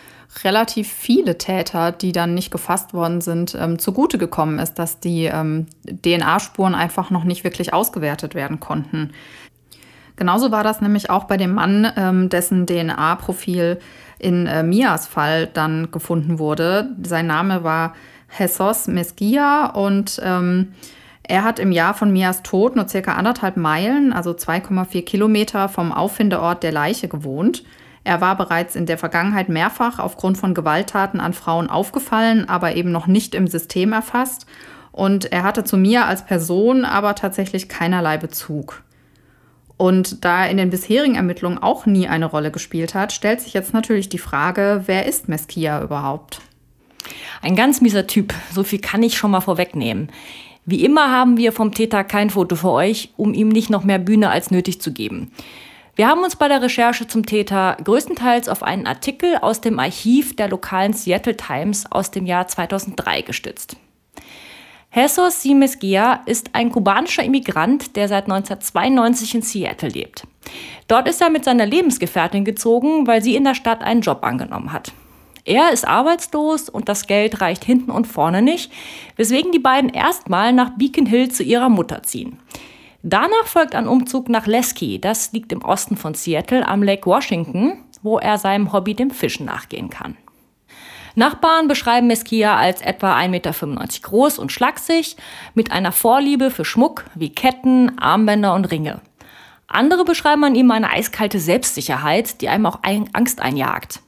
relativ 0.43 0.91
viele 0.91 1.38
Täter, 1.38 1.91
die 1.91 2.12
dann 2.12 2.33
nicht 2.33 2.51
gefasst 2.51 2.93
worden 2.93 3.21
sind, 3.21 3.55
ähm, 3.59 3.79
zugute 3.79 4.17
gekommen 4.17 4.59
ist, 4.59 4.75
dass 4.75 4.99
die 4.99 5.25
ähm, 5.25 5.67
DNA-Spuren 5.86 6.75
einfach 6.75 7.09
noch 7.09 7.23
nicht 7.23 7.43
wirklich 7.43 7.73
ausgewertet 7.73 8.36
werden 8.36 8.59
konnten. 8.59 9.12
Genauso 10.15 10.51
war 10.51 10.63
das 10.63 10.81
nämlich 10.81 11.09
auch 11.09 11.23
bei 11.25 11.38
dem 11.38 11.53
Mann, 11.53 11.91
ähm, 11.97 12.29
dessen 12.29 12.65
DNA-Profil 12.65 13.79
in 14.19 14.47
äh, 14.47 14.63
Mias 14.63 15.07
Fall 15.07 15.47
dann 15.47 15.91
gefunden 15.91 16.39
wurde. 16.39 16.89
Sein 17.03 17.27
Name 17.27 17.63
war 17.63 17.93
Jesus 18.38 18.88
Mesquia 18.88 19.67
und 19.67 20.21
ähm, 20.23 20.73
er 21.23 21.43
hat 21.43 21.59
im 21.59 21.71
Jahr 21.71 21.93
von 21.93 22.12
Mias 22.12 22.43
Tod 22.43 22.75
nur 22.75 22.88
circa 22.88 23.13
anderthalb 23.13 23.57
Meilen, 23.57 24.12
also 24.12 24.31
2,4 24.31 25.03
Kilometer 25.03 25.69
vom 25.69 25.91
Auffindeort 25.91 26.63
der 26.63 26.71
Leiche 26.71 27.07
gewohnt. 27.07 27.63
Er 28.03 28.21
war 28.21 28.35
bereits 28.35 28.75
in 28.75 28.85
der 28.85 28.97
Vergangenheit 28.97 29.49
mehrfach 29.49 29.99
aufgrund 29.99 30.37
von 30.37 30.53
Gewalttaten 30.53 31.19
an 31.19 31.33
Frauen 31.33 31.69
aufgefallen, 31.69 32.49
aber 32.49 32.75
eben 32.75 32.91
noch 32.91 33.07
nicht 33.07 33.33
im 33.33 33.47
System 33.47 33.93
erfasst. 33.93 34.45
Und 34.91 35.31
er 35.31 35.43
hatte 35.43 35.63
zu 35.63 35.77
mir 35.77 36.05
als 36.05 36.25
Person 36.25 36.85
aber 36.85 37.15
tatsächlich 37.15 37.69
keinerlei 37.69 38.17
Bezug. 38.17 38.83
Und 39.77 40.23
da 40.23 40.43
er 40.43 40.51
in 40.51 40.57
den 40.57 40.69
bisherigen 40.69 41.15
Ermittlungen 41.15 41.57
auch 41.57 41.85
nie 41.85 42.07
eine 42.07 42.25
Rolle 42.25 42.51
gespielt 42.51 42.93
hat, 42.93 43.11
stellt 43.11 43.41
sich 43.41 43.53
jetzt 43.53 43.73
natürlich 43.73 44.07
die 44.07 44.19
Frage, 44.19 44.83
wer 44.85 45.07
ist 45.07 45.29
Mesquia 45.29 45.81
überhaupt? 45.81 46.41
Ein 47.41 47.55
ganz 47.55 47.81
mieser 47.81 48.07
Typ, 48.07 48.33
so 48.53 48.63
viel 48.63 48.79
kann 48.79 49.03
ich 49.03 49.17
schon 49.17 49.31
mal 49.31 49.41
vorwegnehmen. 49.41 50.09
Wie 50.65 50.85
immer 50.85 51.11
haben 51.11 51.37
wir 51.37 51.51
vom 51.51 51.73
Täter 51.73 52.03
kein 52.03 52.29
Foto 52.29 52.55
für 52.55 52.71
euch, 52.71 53.13
um 53.17 53.33
ihm 53.33 53.49
nicht 53.49 53.69
noch 53.69 53.83
mehr 53.83 53.99
Bühne 53.99 54.29
als 54.29 54.51
nötig 54.51 54.79
zu 54.79 54.93
geben. 54.93 55.31
Wir 55.95 56.08
haben 56.08 56.23
uns 56.23 56.36
bei 56.36 56.47
der 56.47 56.60
Recherche 56.60 57.06
zum 57.06 57.23
Täter 57.23 57.77
größtenteils 57.84 58.49
auf 58.49 58.63
einen 58.63 58.88
Artikel 58.88 59.38
aus 59.38 59.62
dem 59.62 59.77
Archiv 59.77 60.36
der 60.36 60.47
lokalen 60.47 60.93
Seattle 60.93 61.38
Times 61.38 61.86
aus 61.91 62.10
dem 62.10 62.25
Jahr 62.25 62.47
2003 62.47 63.21
gestützt. 63.21 63.77
Jesus 64.91 65.43
Simes 65.43 65.77
Gia 65.77 66.21
ist 66.25 66.49
ein 66.53 66.71
kubanischer 66.71 67.23
Immigrant, 67.23 67.95
der 67.95 68.08
seit 68.08 68.23
1992 68.23 69.36
in 69.36 69.41
Seattle 69.43 69.89
lebt. 69.89 70.25
Dort 70.88 71.08
ist 71.08 71.21
er 71.21 71.29
mit 71.29 71.45
seiner 71.45 71.67
Lebensgefährtin 71.67 72.43
gezogen, 72.43 73.06
weil 73.06 73.21
sie 73.21 73.36
in 73.36 73.43
der 73.43 73.56
Stadt 73.56 73.84
einen 73.84 74.01
Job 74.01 74.23
angenommen 74.23 74.73
hat. 74.73 74.93
Er 75.45 75.71
ist 75.71 75.88
arbeitslos 75.88 76.69
und 76.69 76.89
das 76.89 77.06
Geld 77.06 77.39
reicht 77.39 77.65
hinten 77.65 77.91
und 77.91 78.08
vorne 78.08 78.41
nicht, 78.41 78.71
weswegen 79.15 79.51
die 79.51 79.60
beiden 79.60 79.89
erstmal 79.89 80.53
nach 80.53 80.71
Beacon 80.71 81.06
Hill 81.06 81.29
zu 81.29 81.43
ihrer 81.43 81.69
Mutter 81.69 82.01
ziehen. 82.01 82.39
Danach 83.05 83.47
folgt 83.47 83.75
ein 83.75 83.85
Umzug 83.85 84.29
nach 84.29 84.47
Lasky, 84.47 84.97
das 84.97 85.33
liegt 85.33 85.51
im 85.51 85.61
Osten 85.61 85.97
von 85.97 86.13
Seattle 86.13 86.65
am 86.65 86.81
Lake 86.81 87.05
Washington, 87.05 87.83
wo 88.01 88.17
er 88.17 88.37
seinem 88.37 88.71
Hobby 88.71 88.95
dem 88.95 89.11
Fischen 89.11 89.45
nachgehen 89.45 89.89
kann. 89.89 90.15
Nachbarn 91.15 91.67
beschreiben 91.67 92.07
Mesquia 92.07 92.55
als 92.55 92.81
etwa 92.81 93.17
1,95 93.17 93.27
Meter 93.27 93.53
groß 94.03 94.39
und 94.39 94.53
schlaksig, 94.53 95.17
mit 95.53 95.73
einer 95.73 95.91
Vorliebe 95.91 96.49
für 96.49 96.63
Schmuck 96.63 97.03
wie 97.13 97.29
Ketten, 97.29 97.99
Armbänder 97.99 98.53
und 98.53 98.71
Ringe. 98.71 99.01
Andere 99.67 100.05
beschreiben 100.05 100.45
an 100.45 100.55
ihm 100.55 100.71
eine 100.71 100.89
eiskalte 100.89 101.39
Selbstsicherheit, 101.39 102.39
die 102.39 102.47
einem 102.47 102.65
auch 102.65 102.79
Angst 102.83 103.41
einjagt. 103.41 103.99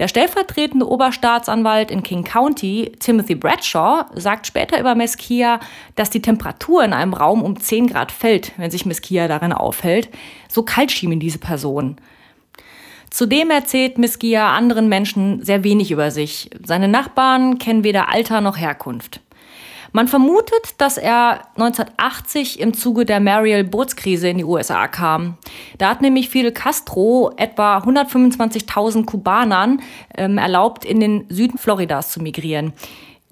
Der 0.00 0.08
stellvertretende 0.08 0.88
Oberstaatsanwalt 0.88 1.90
in 1.90 2.02
King 2.02 2.24
County, 2.24 2.90
Timothy 3.00 3.34
Bradshaw, 3.34 4.06
sagt 4.14 4.46
später 4.46 4.80
über 4.80 4.94
Mesquia, 4.94 5.60
dass 5.94 6.08
die 6.08 6.22
Temperatur 6.22 6.82
in 6.82 6.94
einem 6.94 7.12
Raum 7.12 7.42
um 7.42 7.60
10 7.60 7.88
Grad 7.88 8.10
fällt, 8.10 8.52
wenn 8.56 8.70
sich 8.70 8.86
Mesquia 8.86 9.28
darin 9.28 9.52
aufhält. 9.52 10.08
So 10.48 10.62
kalt 10.62 10.90
schien 10.90 11.12
ihn 11.12 11.20
diese 11.20 11.36
Person. 11.36 11.96
Zudem 13.10 13.50
erzählt 13.50 13.98
Miskia 13.98 14.54
anderen 14.54 14.88
Menschen 14.88 15.44
sehr 15.44 15.64
wenig 15.64 15.90
über 15.90 16.10
sich. 16.10 16.48
Seine 16.64 16.88
Nachbarn 16.88 17.58
kennen 17.58 17.84
weder 17.84 18.08
Alter 18.08 18.40
noch 18.40 18.56
Herkunft. 18.56 19.20
Man 19.92 20.08
vermutet, 20.08 20.76
dass 20.78 20.96
er 20.96 21.42
1980 21.56 22.58
im 22.60 22.72
Zuge 22.72 23.04
der 23.04 23.20
Mariel-Bootskrise 23.20 24.30
in 24.30 24.38
die 24.38 24.44
USA 24.44 24.88
kam. 24.88 25.36
Da 25.78 25.90
hat 25.90 26.02
nämlich 26.02 26.28
Fidel 26.28 26.52
Castro 26.52 27.32
etwa 27.36 27.78
125.000 27.78 29.04
Kubanern 29.04 29.80
ähm, 30.16 30.38
erlaubt, 30.38 30.84
in 30.84 31.00
den 31.00 31.26
Süden 31.28 31.58
Floridas 31.58 32.10
zu 32.10 32.20
migrieren. 32.20 32.72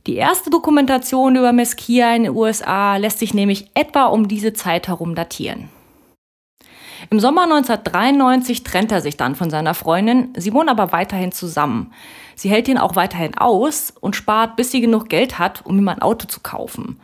Die 0.07 0.17
erste 0.17 0.49
Dokumentation 0.49 1.37
über 1.37 1.53
Mesquia 1.53 2.15
in 2.15 2.23
den 2.25 2.35
USA 2.35 2.97
lässt 2.97 3.19
sich 3.19 3.35
nämlich 3.35 3.71
etwa 3.75 4.07
um 4.07 4.27
diese 4.27 4.55
Zeit 4.55 4.89
herum 4.89 5.15
datieren. 5.15 5.69
Im 7.11 7.21
Sommer 7.21 7.45
1993 7.45 8.65
trennt 8.65 8.91
er 8.91 9.01
sich 9.01 9.17
dann 9.17 9.35
von 9.35 9.51
seiner 9.51 9.75
Freundin, 9.75 10.33
sie 10.37 10.53
wohnen 10.53 10.69
aber 10.69 10.93
weiterhin 10.93 11.33
zusammen. 11.33 11.93
Sie 12.35 12.51
hält 12.51 12.69
ihn 12.69 12.79
auch 12.79 12.97
weiterhin 12.97 13.37
aus 13.37 13.93
und 14.01 14.17
spart, 14.17 14.57
bis 14.57 14.71
sie 14.71 14.81
genug 14.81 15.09
Geld 15.09 15.39
hat, 15.39 15.65
um 15.65 15.79
ihm 15.79 15.89
ein 15.89 16.03
Auto 16.03 16.27
zu 16.27 16.41
kaufen. 16.41 17.01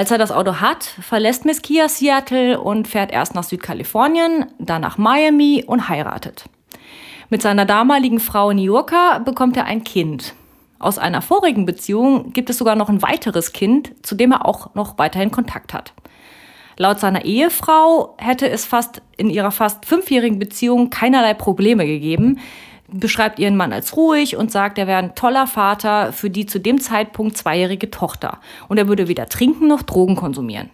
Als 0.00 0.10
er 0.10 0.16
das 0.16 0.32
Auto 0.32 0.62
hat, 0.62 0.82
verlässt 0.82 1.44
Miss 1.44 1.60
Kia 1.60 1.86
Seattle 1.86 2.58
und 2.58 2.88
fährt 2.88 3.12
erst 3.12 3.34
nach 3.34 3.44
Südkalifornien, 3.44 4.46
dann 4.58 4.80
nach 4.80 4.96
Miami 4.96 5.62
und 5.66 5.90
heiratet. 5.90 6.46
Mit 7.28 7.42
seiner 7.42 7.66
damaligen 7.66 8.18
Frau 8.18 8.50
New 8.54 8.62
Yorker 8.62 9.20
bekommt 9.20 9.58
er 9.58 9.66
ein 9.66 9.84
Kind. 9.84 10.32
Aus 10.78 10.96
einer 10.96 11.20
vorigen 11.20 11.66
Beziehung 11.66 12.32
gibt 12.32 12.48
es 12.48 12.56
sogar 12.56 12.76
noch 12.76 12.88
ein 12.88 13.02
weiteres 13.02 13.52
Kind, 13.52 13.92
zu 14.00 14.14
dem 14.14 14.32
er 14.32 14.46
auch 14.46 14.74
noch 14.74 14.96
weiterhin 14.96 15.30
Kontakt 15.30 15.74
hat. 15.74 15.92
Laut 16.78 16.98
seiner 16.98 17.26
Ehefrau 17.26 18.14
hätte 18.16 18.48
es 18.48 18.64
fast 18.64 19.02
in 19.18 19.28
ihrer 19.28 19.50
fast 19.50 19.84
fünfjährigen 19.84 20.38
Beziehung 20.38 20.88
keinerlei 20.88 21.34
Probleme 21.34 21.84
gegeben, 21.84 22.38
beschreibt 22.92 23.38
ihren 23.38 23.56
Mann 23.56 23.72
als 23.72 23.96
ruhig 23.96 24.36
und 24.36 24.50
sagt, 24.50 24.78
er 24.78 24.86
wäre 24.86 24.98
ein 24.98 25.14
toller 25.14 25.46
Vater 25.46 26.12
für 26.12 26.30
die 26.30 26.46
zu 26.46 26.58
dem 26.58 26.80
Zeitpunkt 26.80 27.36
zweijährige 27.36 27.90
Tochter 27.90 28.38
und 28.68 28.78
er 28.78 28.88
würde 28.88 29.08
weder 29.08 29.26
trinken 29.26 29.68
noch 29.68 29.82
Drogen 29.82 30.16
konsumieren. 30.16 30.70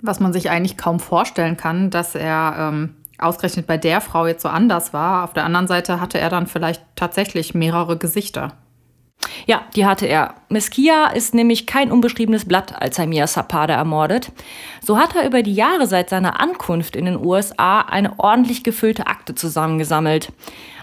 Was 0.00 0.20
man 0.20 0.32
sich 0.32 0.50
eigentlich 0.50 0.76
kaum 0.76 1.00
vorstellen 1.00 1.56
kann, 1.56 1.90
dass 1.90 2.14
er 2.14 2.56
ähm, 2.58 2.96
ausgerechnet 3.18 3.66
bei 3.66 3.78
der 3.78 4.00
Frau 4.00 4.26
jetzt 4.26 4.42
so 4.42 4.48
anders 4.48 4.92
war. 4.92 5.24
Auf 5.24 5.32
der 5.32 5.44
anderen 5.44 5.66
Seite 5.66 6.00
hatte 6.00 6.18
er 6.18 6.30
dann 6.30 6.46
vielleicht 6.46 6.82
tatsächlich 6.96 7.54
mehrere 7.54 7.96
Gesichter. 7.96 8.52
Ja, 9.46 9.62
die 9.74 9.86
hatte 9.86 10.06
er. 10.06 10.34
Mesquia 10.48 11.06
ist 11.06 11.34
nämlich 11.34 11.66
kein 11.66 11.90
unbeschriebenes 11.90 12.46
Blatt, 12.46 12.80
als 12.80 12.98
er 12.98 13.06
Mia 13.06 13.26
Zapata 13.26 13.72
ermordet. 13.72 14.32
So 14.82 14.98
hat 14.98 15.14
er 15.16 15.26
über 15.26 15.42
die 15.42 15.54
Jahre 15.54 15.86
seit 15.86 16.10
seiner 16.10 16.40
Ankunft 16.40 16.96
in 16.96 17.04
den 17.04 17.16
USA 17.16 17.80
eine 17.80 18.18
ordentlich 18.18 18.64
gefüllte 18.64 19.06
Akte 19.06 19.34
zusammengesammelt. 19.34 20.32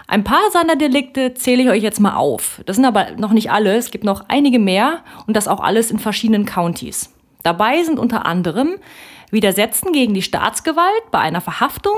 Ein 0.06 0.24
paar 0.24 0.50
seiner 0.52 0.76
Delikte 0.76 1.34
zähle 1.34 1.62
ich 1.62 1.68
euch 1.68 1.82
jetzt 1.82 2.00
mal 2.00 2.16
auf. 2.16 2.60
Das 2.66 2.76
sind 2.76 2.84
aber 2.84 3.12
noch 3.16 3.32
nicht 3.32 3.50
alle, 3.50 3.76
es 3.76 3.90
gibt 3.90 4.04
noch 4.04 4.24
einige 4.28 4.58
mehr 4.58 5.00
und 5.26 5.36
das 5.36 5.48
auch 5.48 5.60
alles 5.60 5.90
in 5.90 5.98
verschiedenen 5.98 6.44
Countys. 6.44 7.12
Dabei 7.42 7.82
sind 7.82 7.98
unter 7.98 8.26
anderem 8.26 8.76
Widersetzen 9.30 9.92
gegen 9.92 10.14
die 10.14 10.22
Staatsgewalt 10.22 11.10
bei 11.10 11.18
einer 11.18 11.40
Verhaftung, 11.40 11.96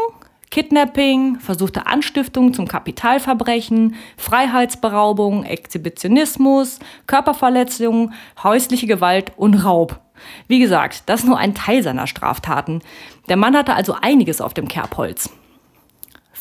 Kidnapping, 0.50 1.40
versuchte 1.40 1.86
Anstiftung 1.86 2.54
zum 2.54 2.68
Kapitalverbrechen, 2.68 3.96
Freiheitsberaubung, 4.16 5.44
Exhibitionismus, 5.44 6.78
Körperverletzung, 7.08 8.12
häusliche 8.42 8.86
Gewalt 8.86 9.32
und 9.36 9.54
Raub. 9.54 9.98
Wie 10.46 10.60
gesagt, 10.60 11.02
das 11.06 11.20
ist 11.20 11.26
nur 11.26 11.38
ein 11.38 11.56
Teil 11.56 11.82
seiner 11.82 12.06
Straftaten. 12.06 12.82
Der 13.28 13.36
Mann 13.36 13.56
hatte 13.56 13.74
also 13.74 13.96
einiges 14.00 14.40
auf 14.40 14.54
dem 14.54 14.68
Kerbholz. 14.68 15.30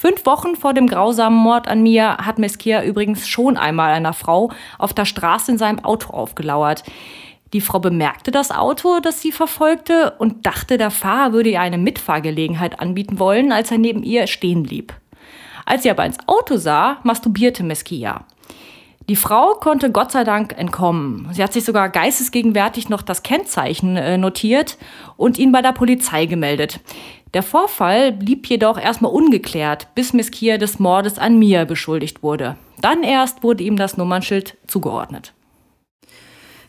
Fünf 0.04 0.26
Wochen 0.26 0.58
vor 0.58 0.74
dem 0.74 0.88
grausamen 0.88 1.40
Mord 1.40 1.70
an 1.70 1.82
Mia 1.82 2.26
hat 2.26 2.38
Mesquia 2.38 2.84
übrigens 2.84 3.26
schon 3.26 3.56
einmal 3.56 3.94
einer 3.94 4.12
Frau 4.12 4.52
auf 4.78 4.94
der 4.94 5.06
Straße 5.06 5.50
in 5.50 5.58
seinem 5.58 5.80
Auto 5.80 6.12
aufgelauert. 6.12 6.84
Die 7.54 7.62
Frau 7.62 7.80
bemerkte 7.80 8.30
das 8.30 8.52
Auto, 8.52 9.00
das 9.00 9.22
sie 9.22 9.32
verfolgte, 9.32 10.16
und 10.18 10.46
dachte, 10.46 10.78
der 10.78 10.92
Fahrer 10.92 11.32
würde 11.32 11.52
ihr 11.52 11.62
eine 11.62 11.78
Mitfahrgelegenheit 11.78 12.82
anbieten 12.82 13.18
wollen, 13.18 13.54
als 13.54 13.72
er 13.72 13.78
neben 13.78 14.04
ihr 14.04 14.28
stehen 14.28 14.64
blieb. 14.64 14.92
Als 15.66 15.84
sie 15.84 15.90
aber 15.90 16.06
ins 16.06 16.18
Auto 16.28 16.58
sah, 16.58 16.98
masturbierte 17.04 17.64
Mesquia. 17.64 18.26
Die 19.10 19.18
Frau 19.18 19.56
konnte 19.56 19.92
Gott 19.92 20.12
sei 20.14 20.24
Dank 20.24 20.58
entkommen. 20.58 21.28
Sie 21.34 21.44
hat 21.44 21.52
sich 21.52 21.66
sogar 21.66 21.90
geistesgegenwärtig 21.90 22.88
noch 22.88 23.02
das 23.02 23.22
Kennzeichen 23.22 23.98
äh, 23.98 24.18
notiert 24.18 24.78
und 25.18 25.38
ihn 25.38 25.52
bei 25.52 25.62
der 25.62 25.74
Polizei 25.74 26.26
gemeldet. 26.26 26.80
Der 27.34 27.44
Vorfall 27.44 28.14
blieb 28.14 28.48
jedoch 28.48 28.80
erstmal 28.80 29.12
ungeklärt, 29.12 29.94
bis 29.96 30.14
Mesquia 30.14 30.58
des 30.58 30.80
Mordes 30.80 31.18
an 31.18 31.38
Mia 31.38 31.66
beschuldigt 31.66 32.24
wurde. 32.24 32.56
Dann 32.80 33.04
erst 33.04 33.44
wurde 33.44 33.64
ihm 33.64 33.76
das 33.76 33.98
Nummernschild 33.98 34.58
zugeordnet. 34.68 35.34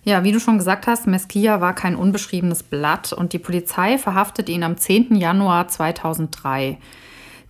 Ja, 0.02 0.24
wie 0.24 0.32
du 0.32 0.40
schon 0.40 0.58
gesagt 0.58 0.86
hast, 0.86 1.06
Mesquia 1.06 1.60
war 1.60 1.74
kein 1.74 1.96
unbeschriebenes 1.96 2.62
Blatt 2.62 3.12
und 3.12 3.32
die 3.32 3.38
Polizei 3.38 3.96
verhaftet 3.96 4.48
ihn 4.48 4.62
am 4.62 4.76
10. 4.76 5.16
Januar 5.16 5.68
2003. 5.68 6.78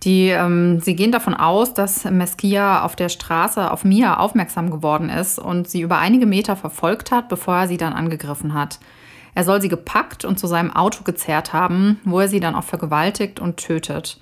Die, 0.05 0.29
ähm, 0.29 0.79
sie 0.79 0.95
gehen 0.95 1.11
davon 1.11 1.33
aus, 1.33 1.73
dass 1.73 2.05
Mesquia 2.05 2.83
auf 2.83 2.95
der 2.95 3.09
Straße 3.09 3.71
auf 3.71 3.83
Mia 3.83 4.17
aufmerksam 4.17 4.69
geworden 4.69 5.09
ist 5.09 5.39
und 5.39 5.67
sie 5.67 5.81
über 5.81 5.97
einige 5.97 6.27
Meter 6.27 6.55
verfolgt 6.55 7.11
hat, 7.11 7.27
bevor 7.27 7.55
er 7.55 7.67
sie 7.67 7.77
dann 7.77 7.93
angegriffen 7.93 8.53
hat. 8.53 8.79
Er 9.33 9.43
soll 9.43 9.61
sie 9.61 9.67
gepackt 9.67 10.23
und 10.23 10.39
zu 10.39 10.45
seinem 10.45 10.71
Auto 10.71 11.03
gezerrt 11.03 11.53
haben, 11.53 11.99
wo 12.05 12.19
er 12.19 12.27
sie 12.27 12.39
dann 12.39 12.55
auch 12.55 12.63
vergewaltigt 12.63 13.39
und 13.39 13.57
tötet. 13.57 14.19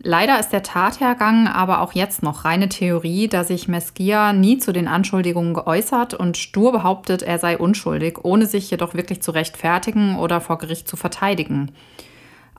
Leider 0.00 0.38
ist 0.38 0.50
der 0.50 0.62
Tathergang 0.62 1.46
aber 1.46 1.80
auch 1.80 1.92
jetzt 1.92 2.22
noch 2.22 2.44
reine 2.44 2.68
Theorie, 2.68 3.28
da 3.28 3.44
sich 3.44 3.68
Mesquia 3.68 4.32
nie 4.32 4.58
zu 4.58 4.72
den 4.72 4.88
Anschuldigungen 4.88 5.54
geäußert 5.54 6.14
und 6.14 6.36
stur 6.36 6.72
behauptet, 6.72 7.22
er 7.22 7.38
sei 7.38 7.58
unschuldig, 7.58 8.18
ohne 8.24 8.46
sich 8.46 8.70
jedoch 8.70 8.94
wirklich 8.94 9.20
zu 9.22 9.32
rechtfertigen 9.32 10.16
oder 10.16 10.40
vor 10.40 10.58
Gericht 10.58 10.88
zu 10.88 10.96
verteidigen. 10.96 11.72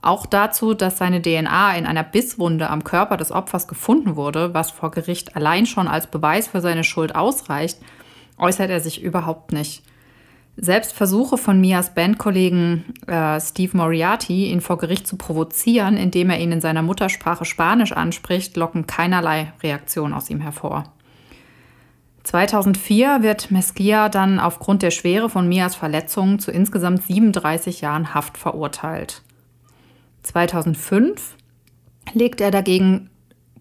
Auch 0.02 0.24
dazu, 0.24 0.72
dass 0.72 0.98
seine 0.98 1.20
DNA 1.20 1.76
in 1.76 1.86
einer 1.86 2.04
Bisswunde 2.04 2.70
am 2.70 2.84
Körper 2.84 3.16
des 3.16 3.32
Opfers 3.32 3.68
gefunden 3.68 4.16
wurde, 4.16 4.54
was 4.54 4.70
vor 4.70 4.90
Gericht 4.90 5.36
allein 5.36 5.66
schon 5.66 5.88
als 5.88 6.06
Beweis 6.06 6.48
für 6.48 6.60
seine 6.60 6.84
Schuld 6.84 7.14
ausreicht, 7.14 7.78
äußert 8.38 8.70
er 8.70 8.80
sich 8.80 9.02
überhaupt 9.02 9.52
nicht. 9.52 9.82
Selbst 10.56 10.92
Versuche 10.92 11.38
von 11.38 11.60
Mias 11.60 11.94
Bandkollegen 11.94 12.84
äh, 13.06 13.40
Steve 13.40 13.76
Moriarty, 13.76 14.50
ihn 14.50 14.60
vor 14.60 14.78
Gericht 14.78 15.06
zu 15.06 15.16
provozieren, 15.16 15.96
indem 15.96 16.30
er 16.30 16.38
ihn 16.38 16.52
in 16.52 16.60
seiner 16.60 16.82
Muttersprache 16.82 17.44
Spanisch 17.44 17.92
anspricht, 17.92 18.56
locken 18.56 18.86
keinerlei 18.86 19.52
Reaktion 19.62 20.12
aus 20.12 20.28
ihm 20.28 20.40
hervor. 20.40 20.84
2004 22.24 23.22
wird 23.22 23.50
Mesquia 23.50 24.08
dann 24.08 24.38
aufgrund 24.38 24.82
der 24.82 24.90
Schwere 24.90 25.30
von 25.30 25.48
Mias 25.48 25.74
Verletzungen 25.74 26.38
zu 26.38 26.50
insgesamt 26.50 27.02
37 27.04 27.80
Jahren 27.80 28.12
Haft 28.12 28.36
verurteilt. 28.36 29.22
2005 30.22 31.36
legt 32.12 32.40
er 32.40 32.50
dagegen 32.50 33.10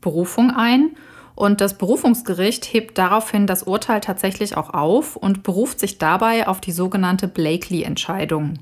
Berufung 0.02 0.52
ein 0.52 0.92
und 1.36 1.62
das 1.62 1.78
Berufungsgericht 1.78 2.66
hebt 2.74 2.98
daraufhin 2.98 3.48
das 3.48 3.64
Urteil 3.64 4.02
tatsächlich 4.02 4.58
auch 4.58 4.74
auf 4.74 5.16
und 5.16 5.44
beruft 5.44 5.80
sich 5.80 5.98
dabei 5.98 6.48
auf 6.48 6.60
die 6.60 6.72
sogenannte 6.72 7.28
Blakely-Entscheidung. 7.28 8.60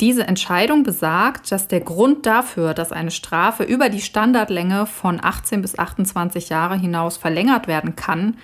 Diese 0.00 0.26
Entscheidung 0.26 0.82
besagt, 0.82 1.52
dass 1.52 1.68
der 1.68 1.80
Grund 1.80 2.24
dafür, 2.24 2.72
dass 2.72 2.92
eine 2.92 3.10
Strafe 3.10 3.64
über 3.64 3.90
die 3.90 4.00
Standardlänge 4.00 4.86
von 4.86 5.22
18 5.22 5.60
bis 5.60 5.78
28 5.78 6.48
Jahre 6.48 6.78
hinaus 6.78 7.18
verlängert 7.18 7.66
werden 7.66 7.96
kann, 7.96 8.38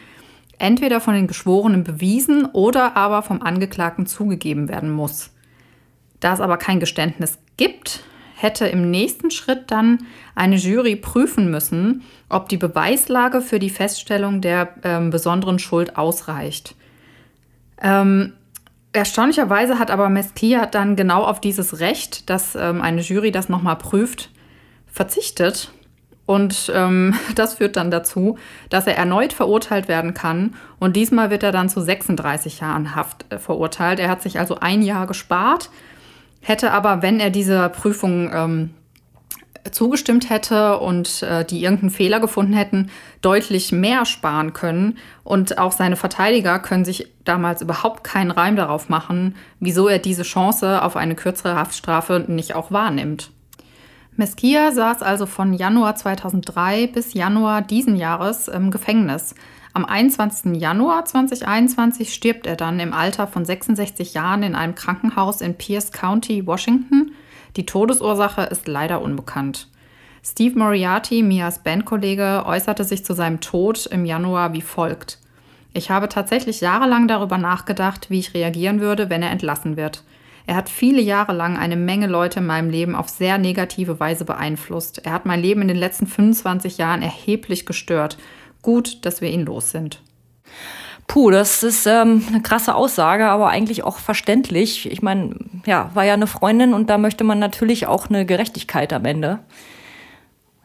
entweder 0.58 1.00
von 1.00 1.14
den 1.14 1.26
Geschworenen 1.26 1.84
bewiesen 1.84 2.44
oder 2.46 2.96
aber 2.96 3.22
vom 3.22 3.40
Angeklagten 3.42 4.06
zugegeben 4.06 4.68
werden 4.68 4.90
muss. 4.90 5.30
Da 6.20 6.34
es 6.34 6.40
aber 6.40 6.56
kein 6.56 6.80
Geständnis 6.80 7.38
gibt, 7.56 8.02
hätte 8.36 8.66
im 8.66 8.90
nächsten 8.90 9.30
Schritt 9.30 9.70
dann 9.70 10.06
eine 10.34 10.56
Jury 10.56 10.94
prüfen 10.94 11.50
müssen, 11.50 12.02
ob 12.28 12.50
die 12.50 12.58
Beweislage 12.58 13.40
für 13.40 13.58
die 13.58 13.70
Feststellung 13.70 14.42
der 14.42 14.74
ähm, 14.84 15.10
besonderen 15.10 15.58
Schuld 15.58 15.96
ausreicht. 15.96 16.74
Ähm, 17.80 18.34
erstaunlicherweise 18.92 19.78
hat 19.78 19.90
aber 19.90 20.10
Mesquia 20.10 20.66
dann 20.66 20.96
genau 20.96 21.24
auf 21.24 21.40
dieses 21.40 21.80
Recht, 21.80 22.28
dass 22.28 22.54
ähm, 22.54 22.82
eine 22.82 23.00
Jury 23.00 23.32
das 23.32 23.48
nochmal 23.48 23.76
prüft, 23.76 24.30
verzichtet. 24.86 25.72
Und 26.26 26.70
ähm, 26.74 27.14
das 27.36 27.54
führt 27.54 27.76
dann 27.76 27.90
dazu, 27.90 28.36
dass 28.68 28.86
er 28.86 28.98
erneut 28.98 29.32
verurteilt 29.32 29.88
werden 29.88 30.12
kann. 30.12 30.56
Und 30.78 30.94
diesmal 30.94 31.30
wird 31.30 31.42
er 31.42 31.52
dann 31.52 31.70
zu 31.70 31.80
36 31.80 32.60
Jahren 32.60 32.94
Haft 32.94 33.32
äh, 33.32 33.38
verurteilt. 33.38 33.98
Er 33.98 34.10
hat 34.10 34.20
sich 34.20 34.38
also 34.38 34.56
ein 34.60 34.82
Jahr 34.82 35.06
gespart 35.06 35.70
hätte 36.46 36.72
aber, 36.72 37.02
wenn 37.02 37.20
er 37.20 37.30
dieser 37.30 37.68
Prüfung 37.68 38.30
ähm, 38.32 38.70
zugestimmt 39.72 40.30
hätte 40.30 40.78
und 40.78 41.22
äh, 41.22 41.44
die 41.44 41.62
irgendeinen 41.62 41.90
Fehler 41.90 42.20
gefunden 42.20 42.52
hätten, 42.52 42.90
deutlich 43.20 43.72
mehr 43.72 44.04
sparen 44.04 44.52
können. 44.52 44.98
Und 45.24 45.58
auch 45.58 45.72
seine 45.72 45.96
Verteidiger 45.96 46.58
können 46.58 46.84
sich 46.84 47.12
damals 47.24 47.62
überhaupt 47.62 48.04
keinen 48.04 48.30
Reim 48.30 48.56
darauf 48.56 48.88
machen, 48.88 49.34
wieso 49.58 49.88
er 49.88 49.98
diese 49.98 50.22
Chance 50.22 50.82
auf 50.82 50.96
eine 50.96 51.16
kürzere 51.16 51.56
Haftstrafe 51.56 52.24
nicht 52.28 52.54
auch 52.54 52.70
wahrnimmt. 52.70 53.30
Mesquia 54.14 54.72
saß 54.72 55.02
also 55.02 55.26
von 55.26 55.52
Januar 55.52 55.94
2003 55.94 56.86
bis 56.86 57.12
Januar 57.12 57.60
diesen 57.60 57.96
Jahres 57.96 58.48
im 58.48 58.70
Gefängnis. 58.70 59.34
Am 59.76 59.84
21. 59.84 60.58
Januar 60.58 61.04
2021 61.04 62.14
stirbt 62.14 62.46
er 62.46 62.56
dann 62.56 62.80
im 62.80 62.94
Alter 62.94 63.26
von 63.26 63.44
66 63.44 64.14
Jahren 64.14 64.42
in 64.42 64.54
einem 64.54 64.74
Krankenhaus 64.74 65.42
in 65.42 65.54
Pierce 65.54 65.92
County, 65.92 66.46
Washington. 66.46 67.12
Die 67.56 67.66
Todesursache 67.66 68.40
ist 68.44 68.68
leider 68.68 69.02
unbekannt. 69.02 69.68
Steve 70.24 70.58
Moriarty, 70.58 71.22
Mias 71.22 71.62
Bandkollege, 71.62 72.44
äußerte 72.46 72.84
sich 72.84 73.04
zu 73.04 73.12
seinem 73.12 73.42
Tod 73.42 73.84
im 73.84 74.06
Januar 74.06 74.54
wie 74.54 74.62
folgt. 74.62 75.18
Ich 75.74 75.90
habe 75.90 76.08
tatsächlich 76.08 76.62
jahrelang 76.62 77.06
darüber 77.06 77.36
nachgedacht, 77.36 78.08
wie 78.08 78.20
ich 78.20 78.32
reagieren 78.32 78.80
würde, 78.80 79.10
wenn 79.10 79.22
er 79.22 79.30
entlassen 79.30 79.76
wird. 79.76 80.04
Er 80.46 80.56
hat 80.56 80.70
viele 80.70 81.02
Jahre 81.02 81.34
lang 81.34 81.58
eine 81.58 81.76
Menge 81.76 82.06
Leute 82.06 82.38
in 82.38 82.46
meinem 82.46 82.70
Leben 82.70 82.94
auf 82.94 83.10
sehr 83.10 83.36
negative 83.36 84.00
Weise 84.00 84.24
beeinflusst. 84.24 85.04
Er 85.04 85.12
hat 85.12 85.26
mein 85.26 85.42
Leben 85.42 85.60
in 85.60 85.68
den 85.68 85.76
letzten 85.76 86.06
25 86.06 86.78
Jahren 86.78 87.02
erheblich 87.02 87.66
gestört 87.66 88.16
gut, 88.66 89.06
dass 89.06 89.20
wir 89.20 89.30
ihn 89.30 89.46
los 89.46 89.70
sind. 89.70 90.02
Puh, 91.06 91.30
das 91.30 91.62
ist 91.62 91.86
ähm, 91.86 92.24
eine 92.28 92.42
krasse 92.42 92.74
Aussage, 92.74 93.28
aber 93.28 93.48
eigentlich 93.48 93.84
auch 93.84 93.98
verständlich. 93.98 94.90
Ich 94.90 95.02
meine, 95.02 95.36
ja, 95.64 95.90
war 95.94 96.04
ja 96.04 96.14
eine 96.14 96.26
Freundin 96.26 96.74
und 96.74 96.90
da 96.90 96.98
möchte 96.98 97.22
man 97.22 97.38
natürlich 97.38 97.86
auch 97.86 98.08
eine 98.08 98.26
Gerechtigkeit 98.26 98.92
am 98.92 99.04
Ende. 99.04 99.38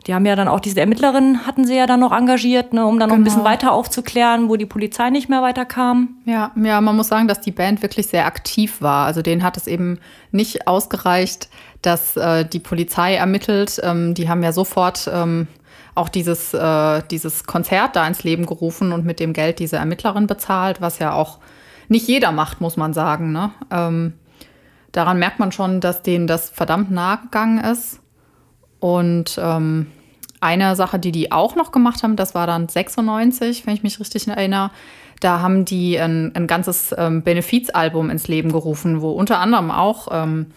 Die 0.08 0.16
haben 0.16 0.26
ja 0.26 0.36
dann 0.36 0.48
auch 0.48 0.60
diese 0.60 0.80
Ermittlerin, 0.80 1.46
hatten 1.46 1.64
sie 1.64 1.76
ja 1.76 1.86
dann 1.86 2.00
noch 2.00 2.12
engagiert, 2.12 2.74
ne, 2.74 2.88
um 2.88 2.98
dann 2.98 3.10
genau. 3.10 3.18
noch 3.18 3.22
ein 3.22 3.24
bisschen 3.24 3.42
genau. 3.42 3.52
weiter 3.52 3.72
aufzuklären, 3.72 4.50
wo 4.50 4.56
die 4.56 4.66
Polizei 4.66 5.12
nicht 5.12 5.30
mehr 5.30 5.44
weiterkam. 5.44 6.16
Ja, 6.26 6.50
ja, 6.56 6.82
man 6.82 6.96
muss 6.96 7.10
sagen, 7.10 7.28
dass 7.28 7.40
die 7.40 7.52
Band 7.52 7.84
wirklich 7.84 8.08
sehr 8.08 8.26
aktiv 8.26 8.82
war. 8.82 9.06
Also 9.06 9.22
denen 9.22 9.44
hat 9.44 9.58
es 9.58 9.68
eben 9.68 10.00
nicht 10.32 10.68
ausgereicht, 10.68 11.50
dass 11.84 12.18
äh, 12.18 12.46
die 12.46 12.60
Polizei 12.60 13.14
ermittelt. 13.14 13.80
Ähm, 13.84 14.16
die 14.16 14.28
haben 14.28 14.42
ja 14.42 14.54
sofort 14.54 15.08
ähm, 15.14 15.48
auch 15.96 16.10
dieses, 16.10 16.54
äh, 16.54 17.02
dieses 17.12 17.46
Konzert 17.46 17.96
da 17.96 18.08
ins 18.08 18.24
Leben 18.24 18.46
gerufen 18.46 18.92
und 18.92 19.06
mit 19.06 19.20
dem 19.20 19.34
Geld 19.34 19.60
diese 19.60 19.78
Ermittlerin 19.78 20.28
bezahlt, 20.28 20.82
was 20.82 21.00
ja 21.00 21.14
auch 21.14 21.40
nicht 21.88 22.08
jeder 22.08 22.32
macht, 22.32 22.62
muss 22.62 22.78
man 22.78 22.94
sagen. 22.94 23.32
Ne? 23.32 23.52
Ähm, 23.70 24.14
daran 24.92 25.20
merkt 25.20 25.40
man 25.40 25.52
schon, 25.52 25.82
dass 25.82 26.02
denen 26.02 26.28
das 26.28 26.50
verdammt 26.50 26.92
nahe 26.92 27.20
gegangen 27.24 27.60
ist. 27.60 28.00
Und 28.80 29.40
ähm, 29.42 29.88
eine 30.40 30.76
Sache, 30.76 30.98
die 30.98 31.12
die 31.12 31.32
auch 31.32 31.56
noch 31.56 31.72
gemacht 31.72 32.02
haben, 32.02 32.16
das 32.16 32.34
war 32.34 32.48
dann 32.48 32.68
96, 32.68 33.68
wenn 33.68 33.76
ich 33.76 33.84
mich 33.84 34.00
richtig 34.00 34.28
erinnere. 34.28 34.72
Da 35.20 35.40
haben 35.40 35.66
die 35.66 36.00
ein, 36.00 36.36
ein 36.36 36.48
ganzes 36.48 36.96
ähm, 36.98 37.22
Benefizalbum 37.22 38.10
ins 38.10 38.28
Leben 38.28 38.52
gerufen, 38.52 39.02
wo 39.02 39.12
unter 39.12 39.40
anderem 39.40 39.70
auch 39.70 40.08
ähm, 40.12 40.48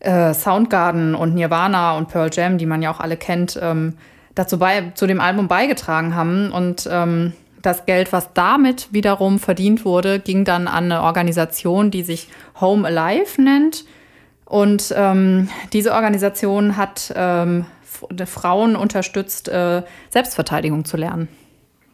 äh, 0.00 0.32
Soundgarden 0.32 1.14
und 1.14 1.34
Nirvana 1.34 1.96
und 1.98 2.08
Pearl 2.08 2.30
Jam, 2.32 2.56
die 2.56 2.64
man 2.64 2.80
ja 2.80 2.90
auch 2.90 3.00
alle 3.00 3.18
kennt, 3.18 3.58
ähm, 3.60 3.94
dazu 4.36 4.60
bei, 4.60 4.92
zu 4.94 5.08
dem 5.08 5.20
Album 5.20 5.48
beigetragen 5.48 6.14
haben. 6.14 6.52
Und 6.52 6.88
ähm, 6.88 7.32
das 7.62 7.84
Geld, 7.86 8.12
was 8.12 8.32
damit 8.32 8.92
wiederum 8.92 9.40
verdient 9.40 9.84
wurde, 9.84 10.20
ging 10.20 10.44
dann 10.44 10.68
an 10.68 10.92
eine 10.92 11.02
Organisation, 11.02 11.90
die 11.90 12.04
sich 12.04 12.28
Home 12.60 12.86
Alive 12.86 13.42
nennt. 13.42 13.84
Und 14.44 14.94
ähm, 14.96 15.48
diese 15.72 15.92
Organisation 15.92 16.76
hat 16.76 17.12
ähm, 17.16 17.66
Frauen 18.26 18.76
unterstützt, 18.76 19.48
äh, 19.48 19.82
Selbstverteidigung 20.10 20.84
zu 20.84 20.96
lernen. 20.96 21.28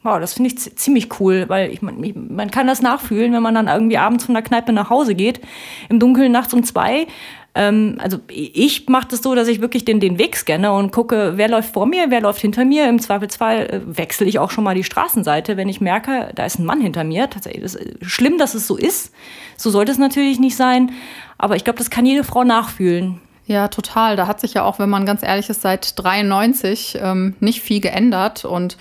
Wow, 0.02 0.18
das 0.18 0.34
finde 0.34 0.50
ich 0.50 0.76
ziemlich 0.76 1.20
cool, 1.20 1.44
weil 1.48 1.70
ich, 1.70 1.80
man, 1.80 1.96
man 2.30 2.50
kann 2.50 2.66
das 2.66 2.82
nachfühlen, 2.82 3.32
wenn 3.32 3.42
man 3.42 3.54
dann 3.54 3.68
irgendwie 3.68 3.98
abends 3.98 4.24
von 4.24 4.34
der 4.34 4.42
Kneipe 4.42 4.72
nach 4.72 4.90
Hause 4.90 5.14
geht, 5.14 5.40
im 5.88 6.00
Dunkeln 6.00 6.32
nachts 6.32 6.52
um 6.52 6.64
zwei 6.64 7.06
ähm, 7.54 7.98
also 8.00 8.18
ich 8.28 8.88
mache 8.88 9.08
das 9.08 9.22
so, 9.22 9.34
dass 9.34 9.48
ich 9.48 9.60
wirklich 9.60 9.84
den, 9.84 10.00
den 10.00 10.18
Weg 10.18 10.36
scanne 10.36 10.72
und 10.72 10.90
gucke, 10.90 11.34
wer 11.36 11.48
läuft 11.48 11.74
vor 11.74 11.86
mir, 11.86 12.06
wer 12.08 12.20
läuft 12.20 12.40
hinter 12.40 12.64
mir. 12.64 12.88
Im 12.88 12.98
Zweifelsfall 12.98 13.66
äh, 13.66 13.80
wechsle 13.84 14.26
ich 14.26 14.38
auch 14.38 14.50
schon 14.50 14.64
mal 14.64 14.74
die 14.74 14.84
Straßenseite, 14.84 15.56
wenn 15.56 15.68
ich 15.68 15.80
merke, 15.80 16.30
da 16.34 16.46
ist 16.46 16.58
ein 16.58 16.64
Mann 16.64 16.80
hinter 16.80 17.04
mir. 17.04 17.28
Tatsächlich 17.28 17.62
ist 17.62 17.74
äh, 17.76 17.94
schlimm, 18.00 18.38
dass 18.38 18.54
es 18.54 18.66
so 18.66 18.76
ist. 18.76 19.12
So 19.56 19.70
sollte 19.70 19.92
es 19.92 19.98
natürlich 19.98 20.40
nicht 20.40 20.56
sein. 20.56 20.92
Aber 21.36 21.56
ich 21.56 21.64
glaube, 21.64 21.78
das 21.78 21.90
kann 21.90 22.06
jede 22.06 22.24
Frau 22.24 22.44
nachfühlen. 22.44 23.20
Ja, 23.46 23.68
total. 23.68 24.16
Da 24.16 24.26
hat 24.26 24.40
sich 24.40 24.54
ja 24.54 24.62
auch, 24.62 24.78
wenn 24.78 24.88
man 24.88 25.04
ganz 25.04 25.22
ehrlich 25.22 25.50
ist, 25.50 25.60
seit 25.60 25.98
93 26.02 26.98
ähm, 27.02 27.34
nicht 27.40 27.60
viel 27.60 27.80
geändert 27.80 28.46
und 28.46 28.78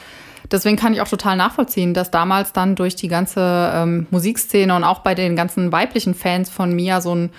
deswegen 0.51 0.77
kann 0.77 0.93
ich 0.93 1.01
auch 1.01 1.07
total 1.07 1.37
nachvollziehen, 1.37 1.93
dass 1.93 2.11
damals 2.11 2.53
dann 2.53 2.75
durch 2.75 2.95
die 2.95 3.07
ganze 3.07 3.71
ähm, 3.73 4.07
Musikszene 4.11 4.75
und 4.75 4.83
auch 4.83 4.99
bei 4.99 5.15
den 5.15 5.35
ganzen 5.35 5.71
weiblichen 5.71 6.13
Fans 6.13 6.49
von 6.49 6.73
Mia 6.73 7.01
so 7.01 7.15
ein 7.15 7.29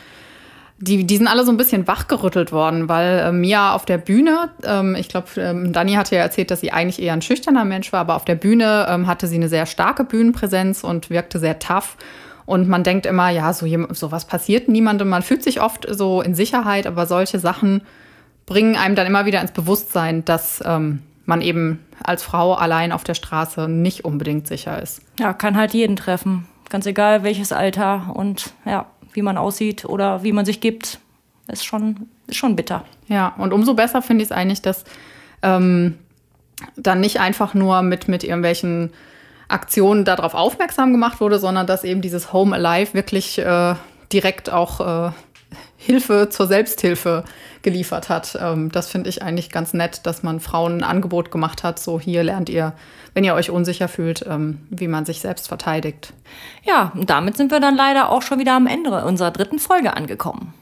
die, 0.83 1.05
die 1.05 1.16
sind 1.16 1.29
alle 1.29 1.44
so 1.44 1.53
ein 1.53 1.57
bisschen 1.57 1.87
wachgerüttelt 1.87 2.51
worden, 2.51 2.88
weil 2.88 3.20
äh, 3.20 3.31
Mia 3.31 3.72
auf 3.72 3.85
der 3.85 3.98
Bühne, 3.98 4.51
ähm, 4.64 4.96
ich 4.96 5.09
glaube, 5.09 5.29
ähm, 5.37 5.72
Dani 5.72 5.92
hatte 5.92 6.16
ja 6.16 6.22
erzählt, 6.22 6.51
dass 6.51 6.61
sie 6.61 6.72
eigentlich 6.72 7.01
eher 7.01 7.12
ein 7.12 7.22
schüchterner 7.22 7.64
Mensch 7.64 7.92
war, 7.92 8.01
aber 8.01 8.16
auf 8.16 8.25
der 8.25 8.35
Bühne 8.35 8.87
ähm, 8.88 9.07
hatte 9.07 9.29
sie 9.29 9.37
eine 9.37 9.48
sehr 9.48 9.66
starke 9.66 10.03
Bühnenpräsenz 10.03 10.83
und 10.83 11.09
wirkte 11.09 11.38
sehr 11.38 11.61
tough. 11.61 11.96
Und 12.46 12.68
man 12.68 12.83
denkt 12.83 13.07
immer, 13.07 13.31
ja, 13.31 13.53
so, 13.53 13.64
so 13.90 14.11
was 14.11 14.25
passiert 14.25 14.68
niemandem. 14.68 15.09
Man 15.09 15.22
fühlt 15.22 15.44
sich 15.44 15.61
oft 15.61 15.87
so 15.88 16.20
in 16.20 16.35
Sicherheit, 16.35 16.88
aber 16.88 17.07
solche 17.07 17.38
Sachen 17.38 17.83
bringen 18.46 18.75
einem 18.75 18.96
dann 18.96 19.07
immer 19.07 19.25
wieder 19.25 19.40
ins 19.40 19.53
Bewusstsein, 19.53 20.25
dass 20.25 20.61
ähm, 20.66 20.98
man 21.24 21.40
eben 21.40 21.85
als 22.02 22.22
Frau 22.22 22.54
allein 22.54 22.92
auf 22.92 23.04
der 23.04 23.14
Straße 23.14 23.68
nicht 23.68 24.04
unbedingt 24.04 24.46
sicher 24.46 24.80
ist. 24.82 25.02
Ja, 25.18 25.32
kann 25.32 25.56
halt 25.56 25.72
jeden 25.74 25.96
treffen. 25.96 26.46
Ganz 26.68 26.87
egal 26.87 27.22
welches 27.22 27.52
Alter 27.52 28.12
und 28.14 28.52
ja 28.64 28.87
wie 29.14 29.22
man 29.22 29.38
aussieht 29.38 29.85
oder 29.85 30.22
wie 30.22 30.32
man 30.32 30.44
sich 30.44 30.61
gibt, 30.61 30.98
ist 31.48 31.64
schon, 31.64 32.08
ist 32.26 32.37
schon 32.37 32.56
bitter. 32.56 32.85
Ja, 33.08 33.35
und 33.38 33.52
umso 33.52 33.74
besser 33.74 34.02
finde 34.02 34.22
ich 34.22 34.30
es 34.30 34.37
eigentlich, 34.37 34.62
dass 34.62 34.85
ähm, 35.42 35.98
dann 36.76 37.00
nicht 37.00 37.20
einfach 37.20 37.54
nur 37.54 37.82
mit, 37.82 38.08
mit 38.08 38.24
irgendwelchen 38.24 38.90
Aktionen 39.48 40.04
darauf 40.04 40.35
aufmerksam 40.35 40.92
gemacht 40.92 41.20
wurde, 41.20 41.38
sondern 41.38 41.66
dass 41.66 41.85
eben 41.85 42.00
dieses 42.00 42.32
Home 42.32 42.54
Alive 42.56 42.94
wirklich 42.94 43.38
äh, 43.38 43.74
direkt 44.12 44.50
auch 44.50 45.08
äh, 45.08 45.12
Hilfe 45.85 46.29
zur 46.31 46.47
Selbsthilfe 46.47 47.25
geliefert 47.62 48.09
hat. 48.09 48.38
Ähm, 48.40 48.71
das 48.71 48.88
finde 48.88 49.11
ich 49.11 49.23
eigentlich 49.23 49.51
ganz 49.51 49.74
nett, 49.74 50.07
dass 50.07 50.22
man 50.22 50.39
Frauen 50.39 50.78
ein 50.78 50.85
Angebot 50.85 51.30
gemacht 51.30 51.64
hat. 51.64 51.78
So 51.80 51.99
hier 51.99 52.22
lernt 52.22 52.49
ihr, 52.49 52.72
wenn 53.14 53.24
ihr 53.24 53.35
euch 53.35 53.51
unsicher 53.51 53.89
fühlt, 53.89 54.24
ähm, 54.28 54.59
wie 54.70 54.87
man 54.87 55.05
sich 55.05 55.20
selbst 55.20 55.49
verteidigt. 55.49 56.12
Ja, 56.62 56.93
und 56.95 57.11
damit 57.11 57.37
sind 57.37 57.51
wir 57.51 57.61
dann 57.61 57.74
leider 57.74 58.11
auch 58.11 58.22
schon 58.22 58.39
wieder 58.39 58.55
am 58.55 58.68
Ende 58.68 59.05
unserer 59.05 59.33
dritten 59.33 59.59
Folge 59.59 59.97
angekommen. 59.97 60.55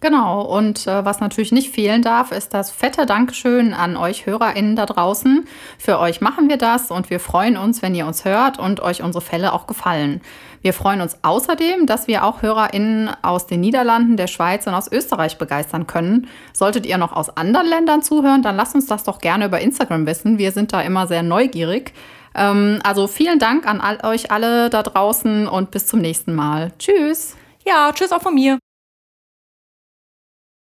Genau, 0.00 0.42
und 0.42 0.86
äh, 0.86 1.06
was 1.06 1.20
natürlich 1.20 1.52
nicht 1.52 1.74
fehlen 1.74 2.02
darf, 2.02 2.30
ist 2.30 2.52
das 2.52 2.70
fette 2.70 3.06
Dankeschön 3.06 3.72
an 3.72 3.96
euch 3.96 4.26
HörerInnen 4.26 4.76
da 4.76 4.84
draußen. 4.84 5.48
Für 5.78 5.98
euch 5.98 6.20
machen 6.20 6.50
wir 6.50 6.58
das 6.58 6.90
und 6.90 7.08
wir 7.08 7.18
freuen 7.18 7.56
uns, 7.56 7.80
wenn 7.80 7.94
ihr 7.94 8.06
uns 8.06 8.26
hört 8.26 8.58
und 8.58 8.80
euch 8.80 9.02
unsere 9.02 9.22
Fälle 9.24 9.54
auch 9.54 9.66
gefallen. 9.66 10.20
Wir 10.60 10.74
freuen 10.74 11.00
uns 11.00 11.16
außerdem, 11.22 11.86
dass 11.86 12.08
wir 12.08 12.24
auch 12.24 12.42
HörerInnen 12.42 13.10
aus 13.22 13.46
den 13.46 13.60
Niederlanden, 13.60 14.18
der 14.18 14.26
Schweiz 14.26 14.66
und 14.66 14.74
aus 14.74 14.92
Österreich 14.92 15.38
begeistern 15.38 15.86
können. 15.86 16.28
Solltet 16.52 16.84
ihr 16.84 16.98
noch 16.98 17.12
aus 17.12 17.34
anderen 17.34 17.66
Ländern 17.66 18.02
zuhören, 18.02 18.42
dann 18.42 18.56
lasst 18.56 18.74
uns 18.74 18.86
das 18.86 19.02
doch 19.02 19.18
gerne 19.18 19.46
über 19.46 19.60
Instagram 19.60 20.04
wissen. 20.04 20.36
Wir 20.36 20.52
sind 20.52 20.74
da 20.74 20.82
immer 20.82 21.06
sehr 21.06 21.22
neugierig. 21.22 21.94
Ähm, 22.34 22.80
also 22.84 23.06
vielen 23.06 23.38
Dank 23.38 23.66
an 23.66 23.80
all 23.80 24.04
euch 24.04 24.30
alle 24.30 24.68
da 24.68 24.82
draußen 24.82 25.48
und 25.48 25.70
bis 25.70 25.86
zum 25.86 26.00
nächsten 26.00 26.34
Mal. 26.34 26.72
Tschüss. 26.78 27.34
Ja, 27.66 27.92
tschüss 27.94 28.12
auch 28.12 28.22
von 28.22 28.34
mir. 28.34 28.58